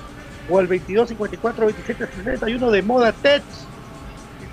[0.49, 3.41] o al 22 54 27 61 de Moda Tech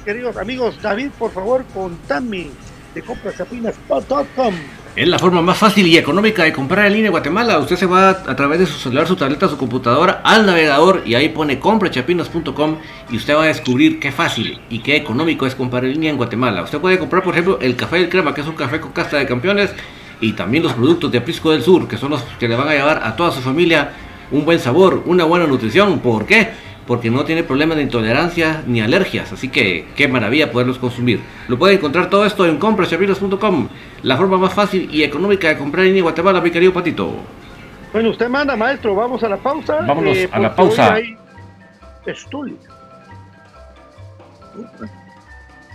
[0.08, 0.80] queridos amigos.
[0.80, 2.46] David, por favor, contame
[2.94, 4.54] de comprasapinas.com.
[4.96, 7.58] Es la forma más fácil y económica de comprar en línea en Guatemala.
[7.58, 11.14] Usted se va a través de su celular, su tableta, su computadora al navegador y
[11.14, 12.78] ahí pone comprachapinas.com
[13.10, 16.16] y usted va a descubrir qué fácil y qué económico es comprar en línea en
[16.16, 16.62] Guatemala.
[16.62, 19.18] Usted puede comprar, por ejemplo, el café del crema, que es un café con casta
[19.18, 19.74] de campeones,
[20.22, 22.72] y también los productos de Aprisco del Sur, que son los que le van a
[22.72, 23.90] llevar a toda su familia
[24.30, 25.98] un buen sabor, una buena nutrición.
[25.98, 26.48] ¿Por qué?
[26.88, 31.20] Porque no tiene problemas de intolerancia ni alergias, así que qué maravilla poderlos consumir.
[31.46, 33.68] Lo puede encontrar todo esto en compraschapinas.com,
[34.02, 37.12] la forma más fácil y económica de comprar en Guatemala, mi querido Patito.
[37.92, 39.82] Bueno, usted manda, maestro, vamos a la pausa.
[39.82, 40.96] Vámonos eh, a la pausa.
[42.06, 42.56] Estuli.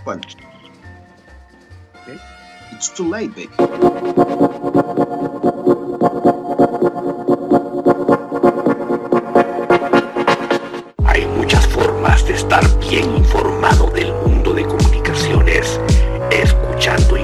[0.04, 0.20] Bueno.
[2.72, 3.50] It's too late, baby.
[12.54, 15.80] Estar bien informado del mundo de comunicaciones,
[16.30, 17.23] escuchando Infinito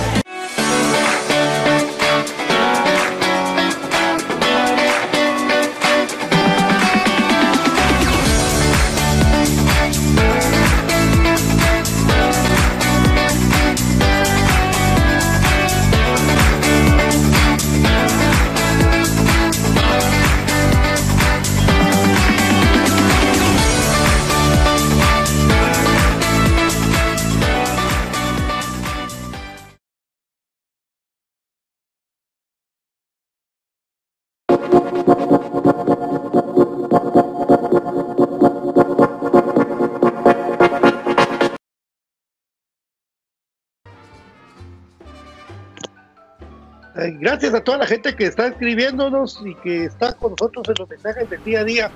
[47.21, 50.89] Gracias a toda la gente que está escribiéndonos y que está con nosotros en los
[50.89, 51.91] mensajes del día a día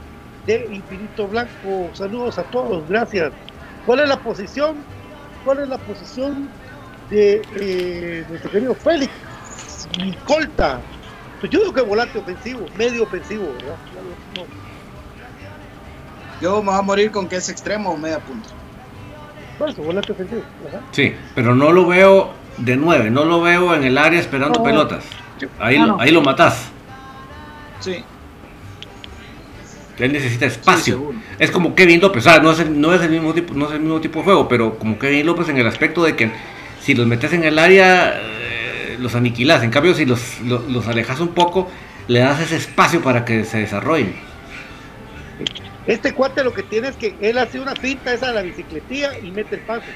[0.46, 1.90] de Infinito Blanco.
[1.94, 3.34] Saludos a todos, gracias.
[3.88, 4.76] ¿Cuál es la posición?
[5.44, 6.48] ¿Cuál es la posición
[7.10, 9.12] de eh, nuestro querido Félix?
[10.28, 10.80] Colta.
[11.40, 13.78] Pues yo digo que volante ofensivo, medio ofensivo, ¿verdad?
[16.40, 18.50] Yo me voy a morir con que es extremo o media punta.
[19.58, 20.44] Bueno, volante ofensivo.
[20.92, 25.04] Sí, pero no lo veo de nueve, no lo veo en el área esperando pelotas.
[25.60, 26.70] Ahí, lo, ahí lo matás.
[27.80, 28.04] Sí.
[29.98, 31.14] Él necesita espacio.
[31.40, 33.80] es como Kevin López, no es, el, no, es el mismo tipo, no es el
[33.80, 36.32] mismo tipo de juego, pero como Kevin López en el aspecto de que
[36.82, 39.64] si los metes en el área, eh, los aniquilas.
[39.64, 41.70] En cambio, si los, los, alejas un poco,
[42.08, 44.14] le das ese espacio para que se desarrollen.
[45.88, 49.18] Este cuate lo que tiene es que él hace una finta esa de la bicicletilla
[49.18, 49.88] y mete el pase.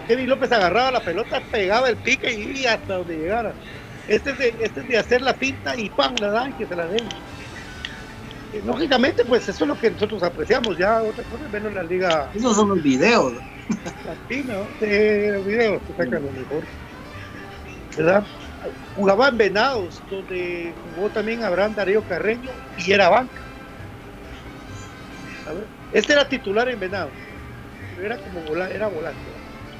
[0.00, 3.54] Kevin López agarraba la pelota, pegaba el pique y hasta donde llegara.
[4.08, 6.14] Este es de, este es de hacer la finta y ¡pam!
[6.20, 7.04] la dan que se la den.
[8.52, 10.76] Eh, lógicamente, pues eso es lo que nosotros apreciamos.
[10.76, 12.30] Ya otra cosa menos la liga.
[12.34, 13.34] Esos son los videos.
[14.04, 16.64] Latino, los videos que sacan lo mejor.
[17.96, 18.24] ¿Verdad?
[18.96, 23.42] Jugaba en Venados, donde jugó también Abraham Darío Carreño y era banca.
[25.92, 27.12] Este era titular en Venados,
[28.02, 29.20] era como volante, era volante.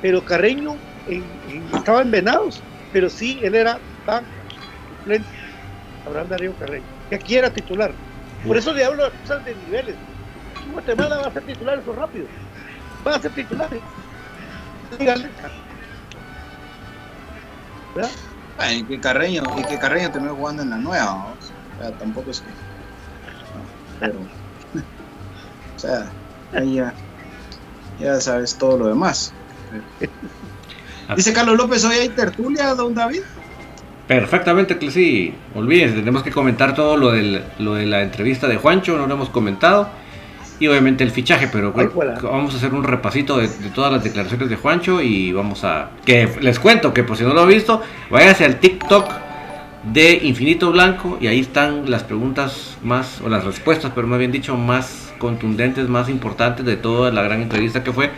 [0.03, 0.75] Pero Carreño
[1.73, 4.29] estaba en Venados, pero sí, él era banca,
[4.89, 5.29] suplente.
[6.05, 7.95] Abraham Darío Carreño, que aquí era titular.
[8.45, 9.05] Por eso le hablo
[9.45, 9.97] de niveles.
[10.73, 12.27] Guatemala va a ser titular eso rápido.
[13.07, 13.71] Va a ser titular.
[17.95, 18.11] ¿Verdad?
[18.75, 21.37] y que Carreño, y que Carreño terminó jugando en la nueva, o
[21.79, 22.51] sea, tampoco es que.
[24.01, 24.19] Pero,
[25.77, 26.13] o sea,
[26.53, 26.95] ahí ya,
[27.99, 29.33] ya sabes todo lo demás.
[31.17, 33.21] Dice Carlos López, hoy hay tertulia, don David.
[34.07, 35.35] Perfectamente, que sí.
[35.55, 39.15] Olvídense, tenemos que comentar todo lo, del, lo de la entrevista de Juancho, no lo
[39.15, 39.89] hemos comentado.
[40.59, 41.73] Y obviamente el fichaje, pero
[42.23, 45.91] vamos a hacer un repasito de, todas las declaraciones de Juancho y vamos a...
[46.05, 49.11] Que les cuento que por si no lo han visto, váyanse al TikTok
[49.83, 54.31] de Infinito Blanco y ahí están las preguntas más, o las respuestas, pero más bien
[54.31, 58.11] dicho, más contundentes, más importantes de toda la gran entrevista que fue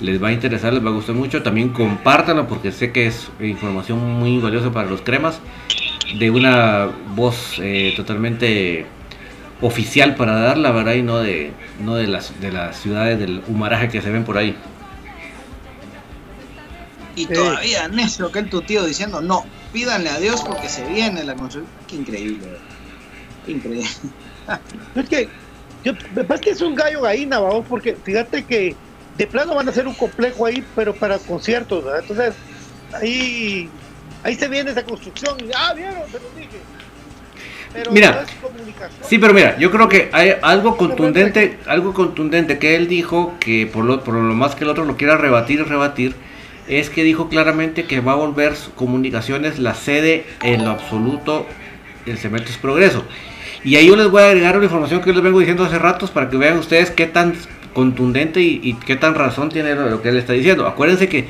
[0.00, 1.42] les va a interesar, les va a gustar mucho.
[1.42, 5.40] También compártanlo porque sé que es información muy valiosa para los cremas.
[6.18, 8.86] De una voz eh, totalmente
[9.60, 10.94] oficial para darla, ¿verdad?
[10.94, 14.38] Y no de, no de, las, de las ciudades del humaraje que se ven por
[14.38, 14.56] ahí.
[17.16, 21.24] Y todavía necio que el tu tío diciendo, no, pídanle a Dios porque se viene
[21.24, 21.66] la construcción.
[21.88, 22.46] Qué increíble.
[23.44, 23.88] Qué increíble.
[24.94, 25.28] es que,
[25.84, 28.76] yo, parece que es un gallo gallina, vamos, porque fíjate que
[29.18, 32.00] de plano van a hacer un complejo ahí, pero para conciertos, ¿verdad?
[32.02, 32.34] Entonces,
[32.94, 33.68] ahí,
[34.22, 35.36] ahí se viene esa construcción.
[35.40, 36.58] Y, ah, vieron, se lo dije.
[37.72, 38.24] Pero mira,
[39.02, 43.66] sí, pero mira, yo creo que hay algo contundente, algo contundente que él dijo que
[43.66, 46.14] por lo, por lo más que el otro lo quiera rebatir y rebatir,
[46.66, 51.46] es que dijo claramente que va a volver comunicaciones la sede en lo absoluto
[52.06, 53.04] del Cementos Progreso.
[53.64, 55.78] Y ahí yo les voy a agregar una información que yo les vengo diciendo hace
[55.78, 57.34] ratos para que vean ustedes qué tan
[57.78, 60.66] contundente y, qué tan razón tiene lo, que él está diciendo.
[60.66, 61.28] Acuérdense que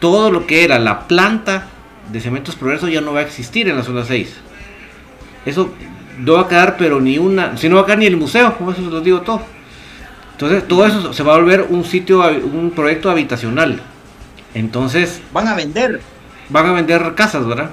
[0.00, 1.64] todo lo que era la planta
[2.12, 4.36] de Cementos Progreso ya no va a existir en la zona 6.
[5.46, 5.72] Eso
[6.18, 8.54] no va a quedar, pero ni una, si no va a quedar ni el museo,
[8.58, 9.40] como eso se lo digo todo.
[10.32, 13.80] Entonces, todo eso se va a volver un sitio, un proyecto habitacional.
[14.52, 15.22] Entonces.
[15.32, 16.02] Van a vender.
[16.50, 17.70] Van a vender casas, ¿verdad?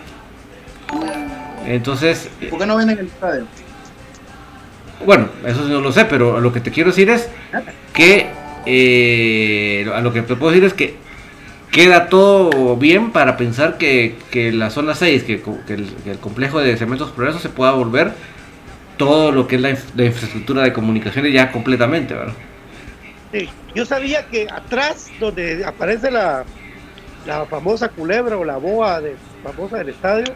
[1.66, 2.30] Entonces.
[2.50, 3.46] ¿Por qué no venden el estadio?
[5.06, 7.30] Bueno, eso no lo sé, pero lo que te quiero decir es
[7.94, 8.28] que
[8.66, 10.96] eh, a lo que te puedo decir es que
[11.72, 14.16] queda todo bien para pensar que,
[14.54, 18.14] la zona 6, que, el, complejo de cementos progreso se pueda volver
[18.98, 22.34] todo lo que es la, infraestructura de comunicaciones ya completamente, ¿verdad?
[23.32, 26.46] Sí, yo sabía que atrás donde aparece la,
[27.28, 30.34] la famosa culebra o la boa de, famosa del estadio,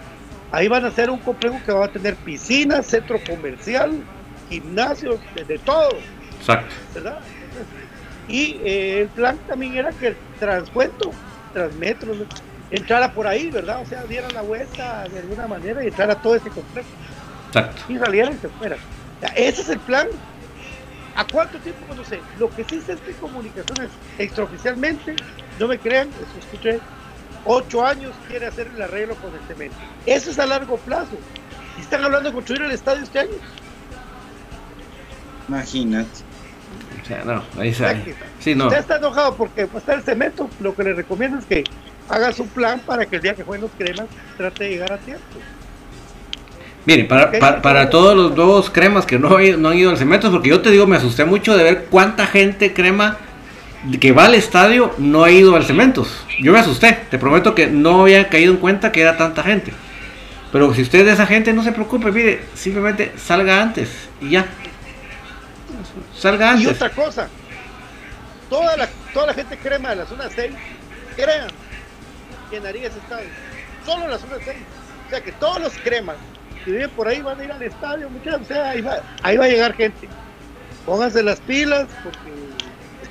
[0.52, 4.04] ahí van a ser un complejo que va a tener piscina, centro comercial,
[4.50, 5.92] gimnasios, de, todo.
[6.40, 6.74] Exacto.
[6.94, 7.20] ¿verdad?
[8.28, 11.12] Y eh, el plan también era que el transpuesto,
[11.54, 12.14] transmetro,
[12.72, 13.82] entrara por ahí, ¿verdad?
[13.82, 16.88] O sea, diera la vuelta de alguna manera y entrara todo ese complejo.
[17.48, 17.82] Exacto.
[17.92, 18.78] Y saliera y se fuera.
[19.36, 20.08] ese es el plan.
[21.16, 21.94] ¿A cuánto tiempo?
[21.96, 22.20] No sé.
[22.38, 25.16] Lo que sí se hace comunicaciones extraoficialmente,
[25.60, 26.80] no me crean, eso escuché,
[27.46, 29.76] ocho años quiere hacer el arreglo con el cemento.
[30.06, 31.18] Eso es a largo plazo.
[31.78, 33.36] Y están hablando de construir el estadio este año.
[35.50, 36.10] Imagínate.
[37.02, 37.76] O sea, no, ahí
[38.40, 38.68] Sí, no.
[38.68, 40.50] Usted está enojado porque pues, está el cemento.
[40.60, 41.64] Lo que le recomiendo es que
[42.08, 44.98] haga su plan para que el día que jueguen los cremas trate de llegar a
[44.98, 45.24] tiempo.
[46.86, 50.50] Mire, para, para, todos los nuevos cremas que no, no han ido al cemento, porque
[50.50, 53.18] yo te digo, me asusté mucho de ver cuánta gente crema
[54.00, 56.26] que va al estadio no ha ido al cementos.
[56.42, 59.74] Yo me asusté, te prometo que no había caído en cuenta que era tanta gente.
[60.52, 63.90] Pero si usted es de esa gente, no se preocupe, mire, simplemente salga antes
[64.22, 64.48] y ya.
[66.20, 66.66] Salga antes.
[66.66, 67.30] Y otra cosa,
[68.50, 70.52] toda la, toda la gente crema de la zona 6,
[71.16, 71.48] crean,
[72.52, 73.30] llenaría ese estadio.
[73.86, 74.58] Solo la zona 6.
[75.08, 76.18] O sea que todos los cremas
[76.66, 78.42] que viven por ahí van a ir al estadio, muchachos.
[78.42, 80.10] O sea, ahí va, ahí va a llegar gente.
[80.86, 82.20] Pónganse las pilas, porque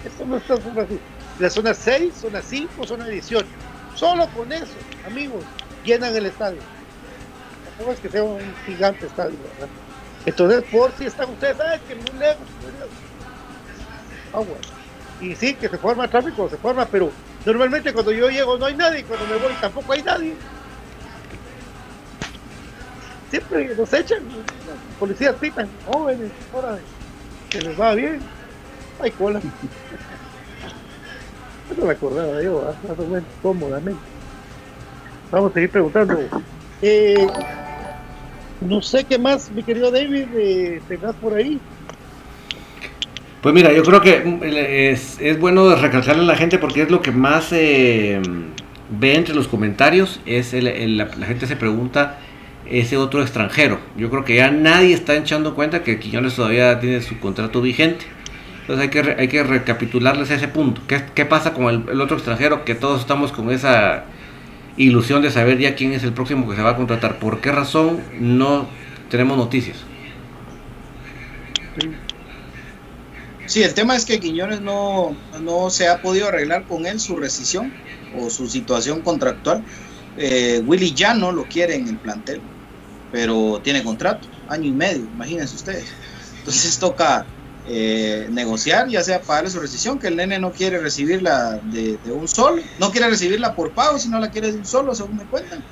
[0.04, 1.00] esto no está así.
[1.38, 3.46] La zona 6, zona 5, zona 18.
[3.94, 4.74] Solo con eso,
[5.06, 5.44] amigos,
[5.84, 6.60] llenan el estadio.
[7.64, 9.68] Tampoco es que sea un gigante estadio, ¿verdad?
[10.26, 12.46] Entonces, por si están ustedes, ay, que muy lejos.
[14.32, 14.56] Agua.
[15.20, 17.10] Y sí, que se forma tráfico, se forma, pero
[17.44, 20.34] normalmente cuando yo llego no hay nadie, cuando me voy tampoco hay nadie.
[23.30, 24.22] Siempre nos echan,
[24.98, 26.78] policías pitan, jóvenes, ahora
[27.50, 28.20] que les va bien,
[29.00, 29.40] hay cola.
[31.76, 34.00] No me acordaba yo, más o cómodamente.
[35.30, 36.18] Vamos a seguir preguntando.
[36.80, 37.26] Eh,
[38.60, 41.60] no sé qué más, mi querido David, eh, tengas por ahí.
[43.40, 46.90] Pues mira, yo creo que mm, es, es bueno recalcarle a la gente porque es
[46.90, 48.20] lo que más eh,
[48.90, 50.20] ve entre los comentarios.
[50.26, 52.18] Es la, gente se pregunta
[52.66, 53.78] ese otro extranjero.
[53.96, 58.06] Yo creo que ya nadie está echando cuenta que Quiñones todavía tiene su contrato vigente.
[58.62, 60.82] Entonces hay que, hay que recapitularles ese punto.
[60.86, 62.64] ¿Qué, qué pasa con el, el, otro extranjero?
[62.64, 64.04] Que todos estamos con esa
[64.78, 67.18] ilusión de saber ya quién es el próximo que se va a contratar.
[67.18, 68.68] ¿Por qué razón no
[69.10, 69.76] tenemos noticias?
[73.46, 77.16] Sí, el tema es que Quiñones no, no se ha podido arreglar con él su
[77.16, 77.72] rescisión
[78.18, 79.64] o su situación contractual.
[80.16, 82.40] Eh, Willy ya no lo quiere en el plantel,
[83.10, 85.86] pero tiene contrato, año y medio, imagínense ustedes.
[86.38, 87.24] Entonces toca
[87.70, 92.26] eh, negociar, ya sea pagarle su rescisión, que el nene no quiere recibirla de, un
[92.26, 95.62] solo, no quiere recibirla por pago, sino la quiere de un solo, según me cuentan.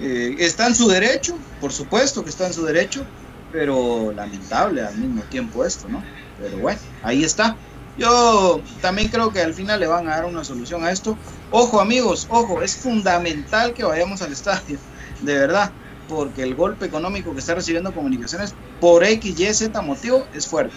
[0.00, 3.04] Eh, está en su derecho, por supuesto que está en su derecho,
[3.52, 6.02] pero lamentable al mismo tiempo esto, ¿no?
[6.40, 7.56] Pero bueno, ahí está.
[7.98, 11.18] Yo también creo que al final le van a dar una solución a esto.
[11.50, 14.78] Ojo amigos, ojo, es fundamental que vayamos al estadio,
[15.20, 15.72] de verdad,
[16.08, 20.76] porque el golpe económico que está recibiendo comunicaciones por X, Y, Z motivo es fuerte,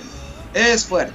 [0.54, 1.14] es fuerte.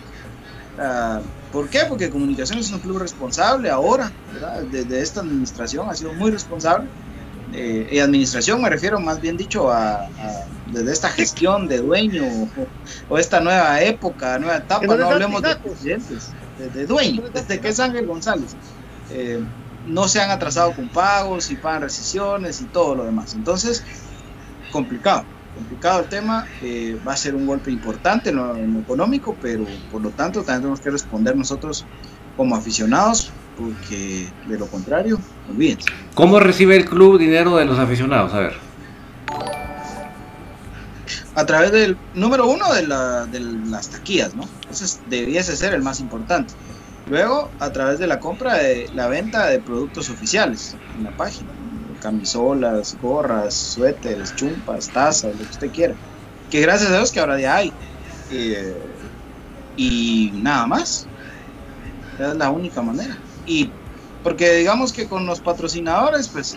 [0.79, 1.21] Uh,
[1.53, 1.81] ¿Por qué?
[1.89, 4.63] Porque Comunicaciones es un club responsable ahora, ¿verdad?
[4.63, 6.89] Desde esta administración ha sido muy responsable
[7.53, 10.09] eh, y administración me refiero más bien dicho a,
[10.73, 12.25] desde esta gestión de dueño
[13.09, 16.33] o, esta nueva época, nueva etapa, no hablemos de presidentes,
[16.75, 18.57] de, dueño, desde que es Ángel González.
[19.11, 19.43] Eh,
[19.87, 23.35] no se han atrasado con pagos y pagan rescisiones y todo lo demás.
[23.35, 23.85] Entonces,
[24.73, 25.25] complicado,
[25.57, 29.37] complicado el tema, eh, va a ser un golpe importante en lo, en lo económico,
[29.43, 31.85] pero por lo tanto también tenemos que responder nosotros
[32.37, 35.19] como aficionados porque de lo contrario,
[35.51, 35.89] olvídense.
[36.15, 38.33] ¿Cómo recibe el club dinero de los aficionados?
[38.35, 38.55] A ver.
[41.35, 44.45] A través del número uno de, las taquillas, ¿no?
[44.63, 46.55] Entonces debiese ser el más importante.
[47.09, 51.49] Luego, a través de la compra de la venta de productos oficiales en la página.
[52.07, 55.95] Camisolas, gorras, suéteres, chumpas, tazas, lo que usted quiera.
[56.53, 57.73] Que gracias a Dios que ahora ya hay.
[58.31, 58.77] Eh,
[59.77, 61.09] y nada más.
[62.17, 63.19] Es la única manera.
[63.45, 63.71] Y
[64.23, 66.57] porque digamos que con los patrocinadores, pues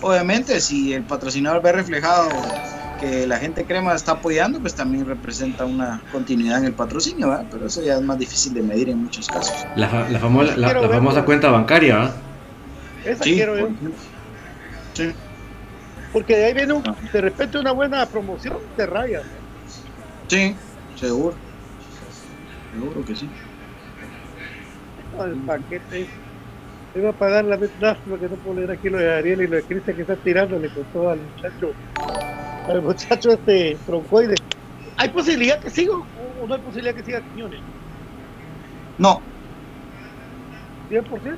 [0.00, 2.28] obviamente si el patrocinador ve reflejado
[3.00, 7.46] que la gente crema está apoyando, pues también representa una continuidad en el patrocinio, ¿verdad?
[7.52, 9.54] pero eso ya es más difícil de medir en muchos casos.
[9.76, 12.14] La, famosa, la, famosa cuenta bancaria, ¿verdad?
[13.04, 13.68] Esa sí, quiero ver.
[14.98, 15.14] Sí.
[16.12, 19.22] Porque de ahí viene un, de repente una buena promoción, de raya.
[20.26, 20.56] Sí,
[20.96, 21.36] seguro.
[22.72, 23.28] Seguro que sí.
[25.20, 26.08] El paquete
[26.96, 27.70] iba a pagar la vez
[28.08, 30.68] porque no puedo leer aquí lo de Ariel y lo de Cristian que está tirándole
[30.74, 31.72] con todo al muchacho,
[32.66, 34.34] al muchacho este troncoide.
[34.96, 37.60] ¿Hay posibilidad que siga o no hay posibilidad que siga Quiñones?
[38.98, 39.22] No.
[40.90, 41.36] 100%.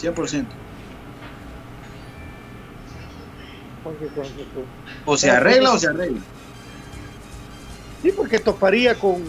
[0.00, 0.67] 100%.
[5.04, 6.20] O se arregla o se arregla.
[8.02, 9.22] Sí, porque toparía con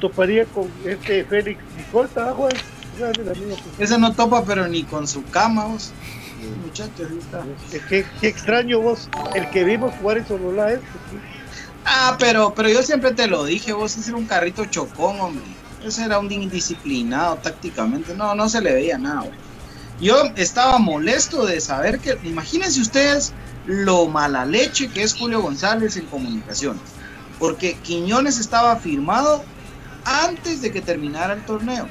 [0.00, 2.52] toparía con este Félix Nicolta, Juan.
[3.78, 5.92] Ese no topa, pero ni con su cama, vos.
[6.64, 7.08] Muchachos,
[7.88, 10.80] ¿Qué, qué, extraño vos, el que vimos jugar en Solola es.
[11.84, 15.44] Ah, pero, pero yo siempre te lo dije, vos ese era un carrito chocón, hombre.
[15.84, 18.14] Ese era un indisciplinado tácticamente.
[18.14, 19.24] No, no se le veía nada,
[20.00, 23.32] Yo estaba molesto de saber que, imagínense ustedes
[23.66, 26.82] lo mala leche que es Julio González en comunicaciones,
[27.38, 29.44] porque Quiñones estaba firmado
[30.04, 31.88] antes de que terminara el torneo.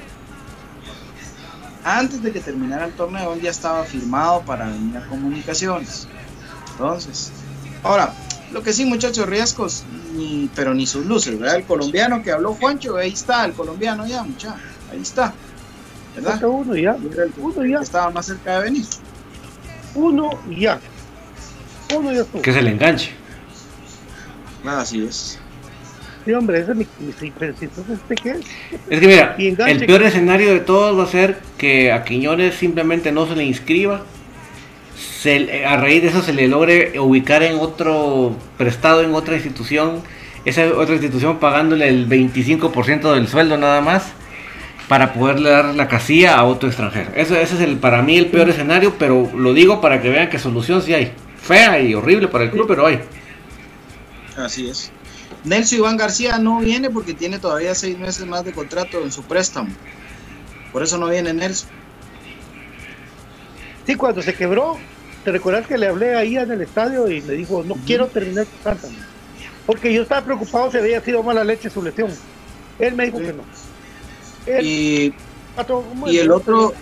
[1.82, 6.06] Antes de que terminara el torneo, él ya estaba firmado para venir a comunicaciones.
[6.72, 7.32] Entonces,
[7.82, 8.12] ahora,
[8.52, 11.56] lo que sí, muchachos, riesgos, ni, pero ni sus luces, ¿verdad?
[11.56, 14.60] El colombiano que habló Juancho, ahí está, el colombiano ya, muchachos,
[14.92, 15.32] ahí está.
[16.14, 16.42] ¿Verdad?
[16.44, 16.96] Uno ya,
[17.36, 17.80] uno ya.
[17.80, 18.84] Estaba más cerca de venir.
[19.94, 20.80] Uno ya.
[21.96, 22.42] Uno ya estuvo.
[22.42, 23.10] Que se le enganche.
[24.64, 25.38] Así es.
[26.24, 27.32] Sí, hombre, ese es mi, mi, ¿este
[28.22, 28.40] qué es?
[28.90, 33.10] Es que mira, el peor escenario de todos va a ser que a Quiñones simplemente
[33.10, 34.02] no se le inscriba.
[34.94, 40.02] Se, a raíz de eso se le logre ubicar en otro prestado en otra institución,
[40.44, 44.12] esa otra institución pagándole el 25% del sueldo nada más
[44.88, 47.12] para poderle dar la casilla a otro extranjero.
[47.14, 50.28] Eso, ese es el para mí el peor escenario, pero lo digo para que vean
[50.28, 51.12] que solución sí hay.
[51.42, 53.00] Fea y horrible para el club, pero hay.
[54.36, 54.92] Así es.
[55.44, 59.22] Nelson Iván García no viene porque tiene todavía seis meses más de contrato en su
[59.22, 59.70] préstamo.
[60.72, 61.68] Por eso no viene Nelson.
[63.86, 64.76] Sí, cuando se quebró,
[65.24, 68.46] te recuerdas que le hablé ahí en el estadio y me dijo, no quiero terminar
[68.62, 68.76] con
[69.66, 72.10] Porque yo estaba preocupado si había sido mala leche su lesión.
[72.78, 73.42] Él me dijo que no.
[74.62, 75.12] y,
[76.06, 76.74] y el otro,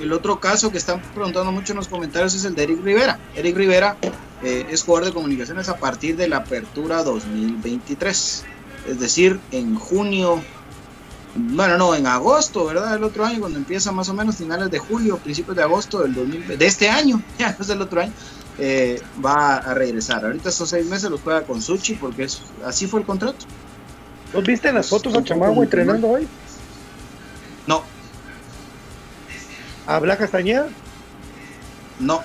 [0.00, 3.18] el otro caso que están preguntando mucho en los comentarios es el de Eric Rivera.
[3.34, 3.96] Eric Rivera
[4.42, 8.44] eh, es jugador de comunicaciones a partir de la apertura 2023.
[8.88, 10.42] Es decir, en junio,
[11.34, 12.94] bueno, no, en agosto, ¿verdad?
[12.94, 16.14] El otro año, cuando empieza más o menos finales de julio, principios de agosto del
[16.14, 18.12] 2000, de este año, ya no es del otro año,
[18.58, 20.24] eh, va a regresar.
[20.24, 23.46] Ahorita estos seis meses los juega con Suchi porque es, así fue el contrato.
[24.32, 26.26] ¿Los viste las fotos a Chamagua entrenando hoy?
[27.66, 27.82] No.
[29.86, 30.68] ¿A Blanca Castañeda?
[32.00, 32.22] No.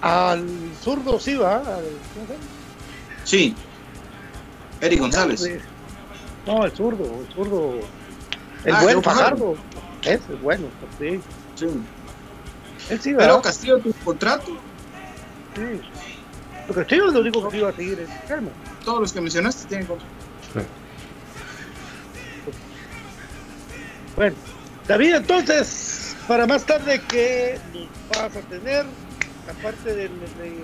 [0.00, 0.44] Al
[0.82, 1.62] zurdo sí va.
[3.24, 3.54] Sí.
[4.80, 5.48] Eric González.
[6.46, 7.74] No, el zurdo, el zurdo.
[8.64, 9.56] El ah, bueno, Fajardo.
[10.02, 10.66] Ese es bueno,
[10.98, 11.20] sí.
[11.54, 11.66] Sí.
[12.90, 14.58] Él sí, Pero Castillo tu contrato.
[15.54, 15.80] Sí.
[16.66, 18.50] Lo Castillo es lo único que iba a seguir en
[18.84, 20.10] Todos los que mencionaste tienen contrato.
[24.16, 24.36] Bueno,
[24.92, 27.58] David, entonces, para más tarde que
[28.10, 28.84] vas a tener
[29.48, 30.10] aparte del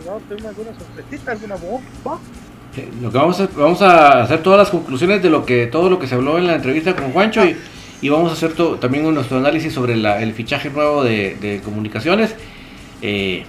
[0.05, 2.20] vamos a tener alguna sorpresita, alguna bomba.
[3.01, 5.99] Lo que vamos a, vamos a hacer todas las conclusiones de lo que todo lo
[5.99, 7.57] que se habló en la entrevista con Juancho y,
[8.03, 12.35] y vamos a hacer también nuestro análisis sobre la, el fichaje nuevo de, de comunicaciones.
[13.01, 13.47] Eh,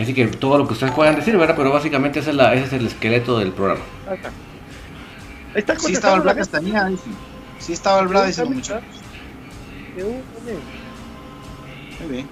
[0.00, 1.56] así que todo lo que ustedes puedan decir, ¿verdad?
[1.56, 3.82] Pero básicamente ese es, la, ese es el esqueleto del programa.
[4.08, 5.76] Ahí está.
[5.80, 6.92] sí estaba el Black Castañeda,
[7.58, 8.44] Sí estaba el Black, dice
[12.00, 12.28] Muy bien.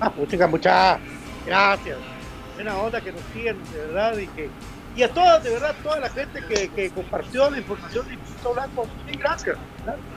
[0.00, 0.98] Ah, pues chica, mucha.
[1.44, 1.98] Gracias.
[2.54, 4.50] Buena onda que nos siguen, de verdad, y que
[4.96, 8.54] y a todas, de verdad, toda la gente que, que compartió la información de Instituto
[8.54, 8.86] Blanco,
[9.18, 9.58] gracias.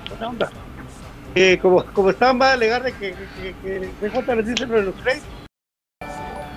[0.08, 0.50] Buena onda.
[1.36, 4.76] Eh, como, como estaban, va a alegar de que, que, que, que les dice lo
[4.76, 5.28] de los créditos.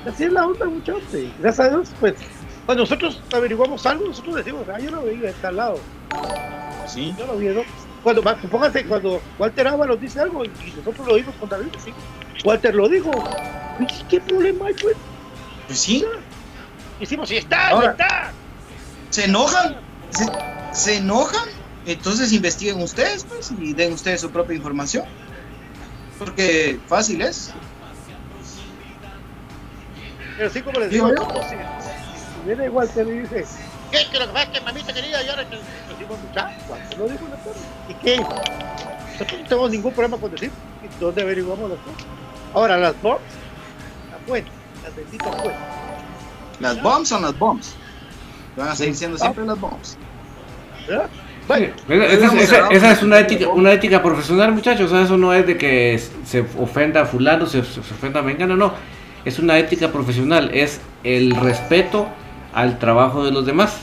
[0.06, 1.02] Así es la onda, muchachos.
[1.40, 2.14] Gracias a Dios, pues,
[2.64, 5.80] cuando nosotros averiguamos algo, nosotros decimos, ah, yo lo veía, está al lado.
[6.86, 7.12] Sí.
[7.18, 7.62] Yo lo vi, ¿no?
[8.03, 11.92] Cuando, póngase, cuando Walter nos dice algo y nosotros lo oímos con David, sí.
[12.44, 13.11] Walter lo dijo.
[14.09, 14.96] ¿Qué problema hay, pues?
[15.66, 16.05] Pues sí.
[17.00, 18.32] Hicimos, sí está, no está.
[19.11, 19.76] ¿Se enojan?
[20.72, 21.48] ¿Se, enojan?
[21.86, 25.05] Entonces investiguen ustedes, pues, y den ustedes su propia información.
[26.18, 27.53] Porque fácil es.
[30.36, 33.44] Pero sí, como les digo, si, viene Walter y dice,
[33.90, 33.98] ¿qué?
[34.11, 35.28] Que lo que pasa es que mamita querida, y
[36.98, 37.92] lo dijo la.
[37.92, 38.16] ¿Y qué?
[38.18, 40.50] Nosotros no tenemos ningún problema con decir
[41.00, 42.07] dónde averiguamos las cosas.
[42.55, 43.20] Ahora, las bombs,
[44.11, 44.50] las buenas,
[44.82, 45.61] las benditas buenas.
[46.61, 47.74] ¿Las bombs son las bombs?
[48.57, 49.96] Van a seguir siendo siempre las bombs.
[51.48, 54.92] Bueno, esa, esa, es una ética, una ética profesional, muchachos.
[54.92, 58.72] eso no es de que se ofenda a fulano, se, se ofenda a mengano, no.
[59.24, 62.07] Es una ética profesional, es el respeto
[62.53, 63.80] al trabajo de los demás.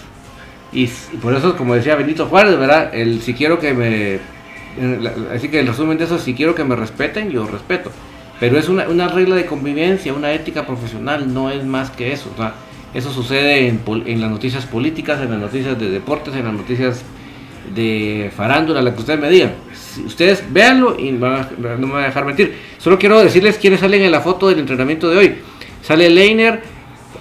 [0.72, 0.88] Y,
[1.22, 2.93] por eso, como decía Benito Juárez, ¿verdad?
[2.93, 4.20] El, si quiero que me.
[5.34, 7.91] Así que el resumen de eso, si quiero que me respeten, yo respeto.
[8.39, 12.30] Pero es una, una, regla de convivencia, una ética profesional, no es más que eso.
[12.93, 17.03] eso sucede en, en, las noticias políticas, en las noticias de deportes, en las noticias
[17.76, 19.53] de farándula, la que ustedes me digan.
[20.05, 22.55] Ustedes véanlo y no me van a dejar mentir.
[22.78, 25.36] Solo quiero decirles quiénes salen en la foto del entrenamiento de hoy.
[25.82, 26.61] Sale Leiner,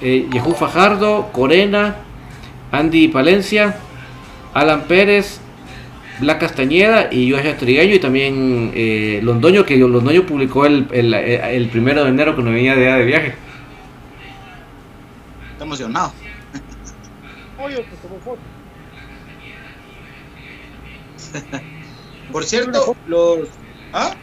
[0.01, 1.97] eh, Yehú Fajardo, Corena,
[2.73, 3.77] Andy Palencia,
[4.55, 5.41] Alan Pérez,
[6.21, 11.69] Black Castañeda y Joshua Trigueño y también eh, Londoño, que Londoño publicó el, el, el,
[11.69, 13.35] primero de enero cuando venía de, de viaje.
[15.53, 16.13] Está emocionado.
[17.61, 17.85] Oye,
[18.25, 18.39] foto.
[22.33, 23.49] Por cierto, los.
[23.93, 24.15] ¿Ah?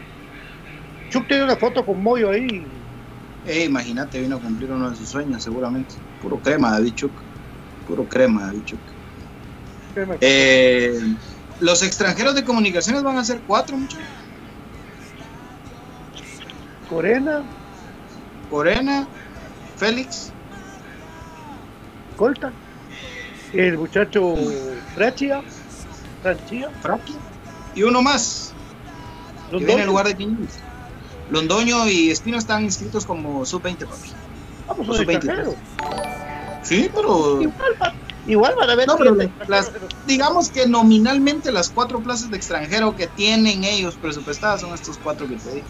[1.10, 2.64] Chuck tiene una foto con Moyo ahí.
[3.46, 5.94] Eh, imagínate, vino a cumplir uno de sus sueños, seguramente.
[6.20, 7.12] Puro crema, David Chuck.
[7.86, 8.80] Puro crema, David Chuck.
[10.20, 11.00] Eh,
[11.60, 14.04] los extranjeros de comunicaciones van a ser cuatro, muchachos.
[16.88, 17.42] Corena.
[18.50, 19.06] Corena,
[19.76, 20.32] Félix.
[22.16, 22.52] Colta.
[23.52, 24.34] El muchacho
[24.94, 25.42] Frachia.
[26.22, 26.70] Franchia.
[27.74, 28.52] Y uno más.
[29.50, 30.58] Que viene en lugar de Quiñones.
[31.30, 34.12] Londoño y Espino están inscritos como sub-20, papi.
[34.66, 35.56] Vamos, ah, pues sub-20.
[36.66, 37.40] Sí, pero.
[37.40, 37.74] Igual,
[38.26, 38.86] igual van a ver.
[38.86, 39.16] No, pero
[39.48, 39.70] las,
[40.06, 45.28] digamos que nominalmente las cuatro plazas de extranjero que tienen ellos presupuestadas son estos cuatro
[45.28, 45.66] que te dije.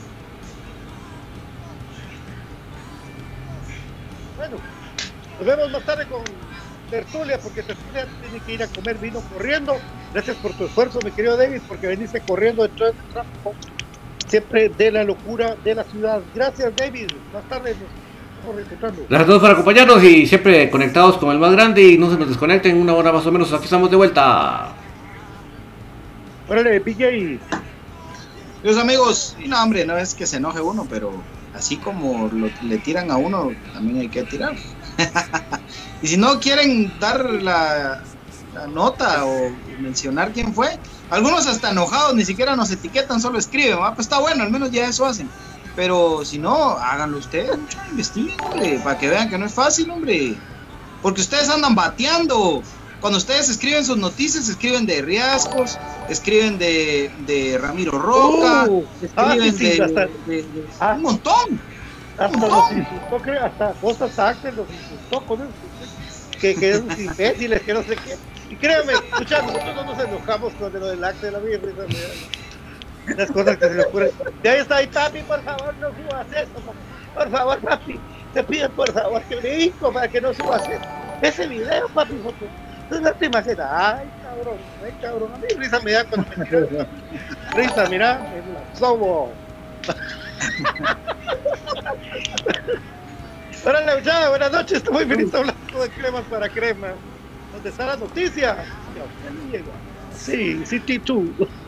[4.37, 4.57] Bueno,
[5.39, 6.23] nos vemos más tarde con
[6.91, 9.77] Tertulia, porque Tertulia tiene que ir a comer vino corriendo.
[10.13, 13.55] Gracias por tu esfuerzo, mi querido David, porque veniste corriendo detrás del tráfico
[14.27, 16.23] siempre de la locura de la ciudad.
[16.35, 17.09] Gracias, David.
[17.33, 18.06] Más tarde nos
[19.09, 22.17] Gracias a todos por acompañarnos y siempre conectados con el más grande y no se
[22.17, 22.77] nos desconecten.
[22.77, 24.73] Una hora más o menos, aquí estamos de vuelta.
[26.49, 27.39] Órale, PJ.
[28.63, 31.13] Los amigos, y no, hombre, no es que se enoje uno, pero
[31.55, 34.55] así como lo, le tiran a uno, también hay que tirar.
[36.03, 38.03] y si no quieren dar la,
[38.55, 40.79] la nota o mencionar quién fue,
[41.11, 44.89] algunos hasta enojados ni siquiera nos etiquetan, solo escriben, pues está bueno, al menos ya
[44.89, 45.29] eso hacen.
[45.77, 47.59] Pero si no, háganlo ustedes,
[47.91, 50.35] investiguen, hombre, para que vean que no es fácil, hombre.
[51.03, 52.63] Porque ustedes andan bateando.
[53.01, 59.95] Cuando ustedes escriben sus noticias, escriben de Riascos, escriben de, de Ramiro Roca, uh, escriben
[60.25, 60.47] de,
[60.81, 60.95] ah.
[60.97, 61.61] un montón.
[62.19, 65.51] Hasta los insultó, creo, hasta Costa Sacker los insultó con eso.
[66.41, 68.17] Que, que es imbéciles, que no sé qué.
[68.51, 71.73] Y créanme, escucha, nosotros no nos enojamos con lo del acto de la birra.
[73.07, 74.11] Las cosas que se le ocurren.
[74.45, 76.63] Ahí está, ahí, papi, por favor, no subas eso.
[77.13, 80.85] Por favor, papi, te pido por favor que hijo para que no subas eso.
[81.21, 82.21] ese video, papi.
[82.91, 83.97] Es la última cena.
[83.99, 85.35] Ay, cabrón, ay, cabrón.
[85.35, 86.89] A mí risa me da cuando me tiran.
[87.55, 88.29] Risa, mira,
[88.73, 89.41] sobo.
[93.65, 97.01] Órale, ya, buenas noches, estoy muy feliz hablando de cremas para crema.
[97.51, 98.71] ¿Dónde está la noticia?
[100.11, 101.31] Sí, City 2.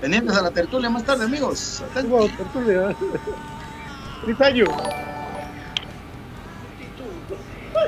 [0.00, 1.82] Pendientes a la tertulia más tarde, amigos.
[1.90, 2.30] Atentos.
[2.36, 2.96] tertulia.
[4.20, 4.64] Feliz año.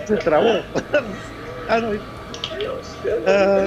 [0.07, 0.61] Se trabó.
[1.69, 1.91] ah, no.
[3.07, 3.67] Uh,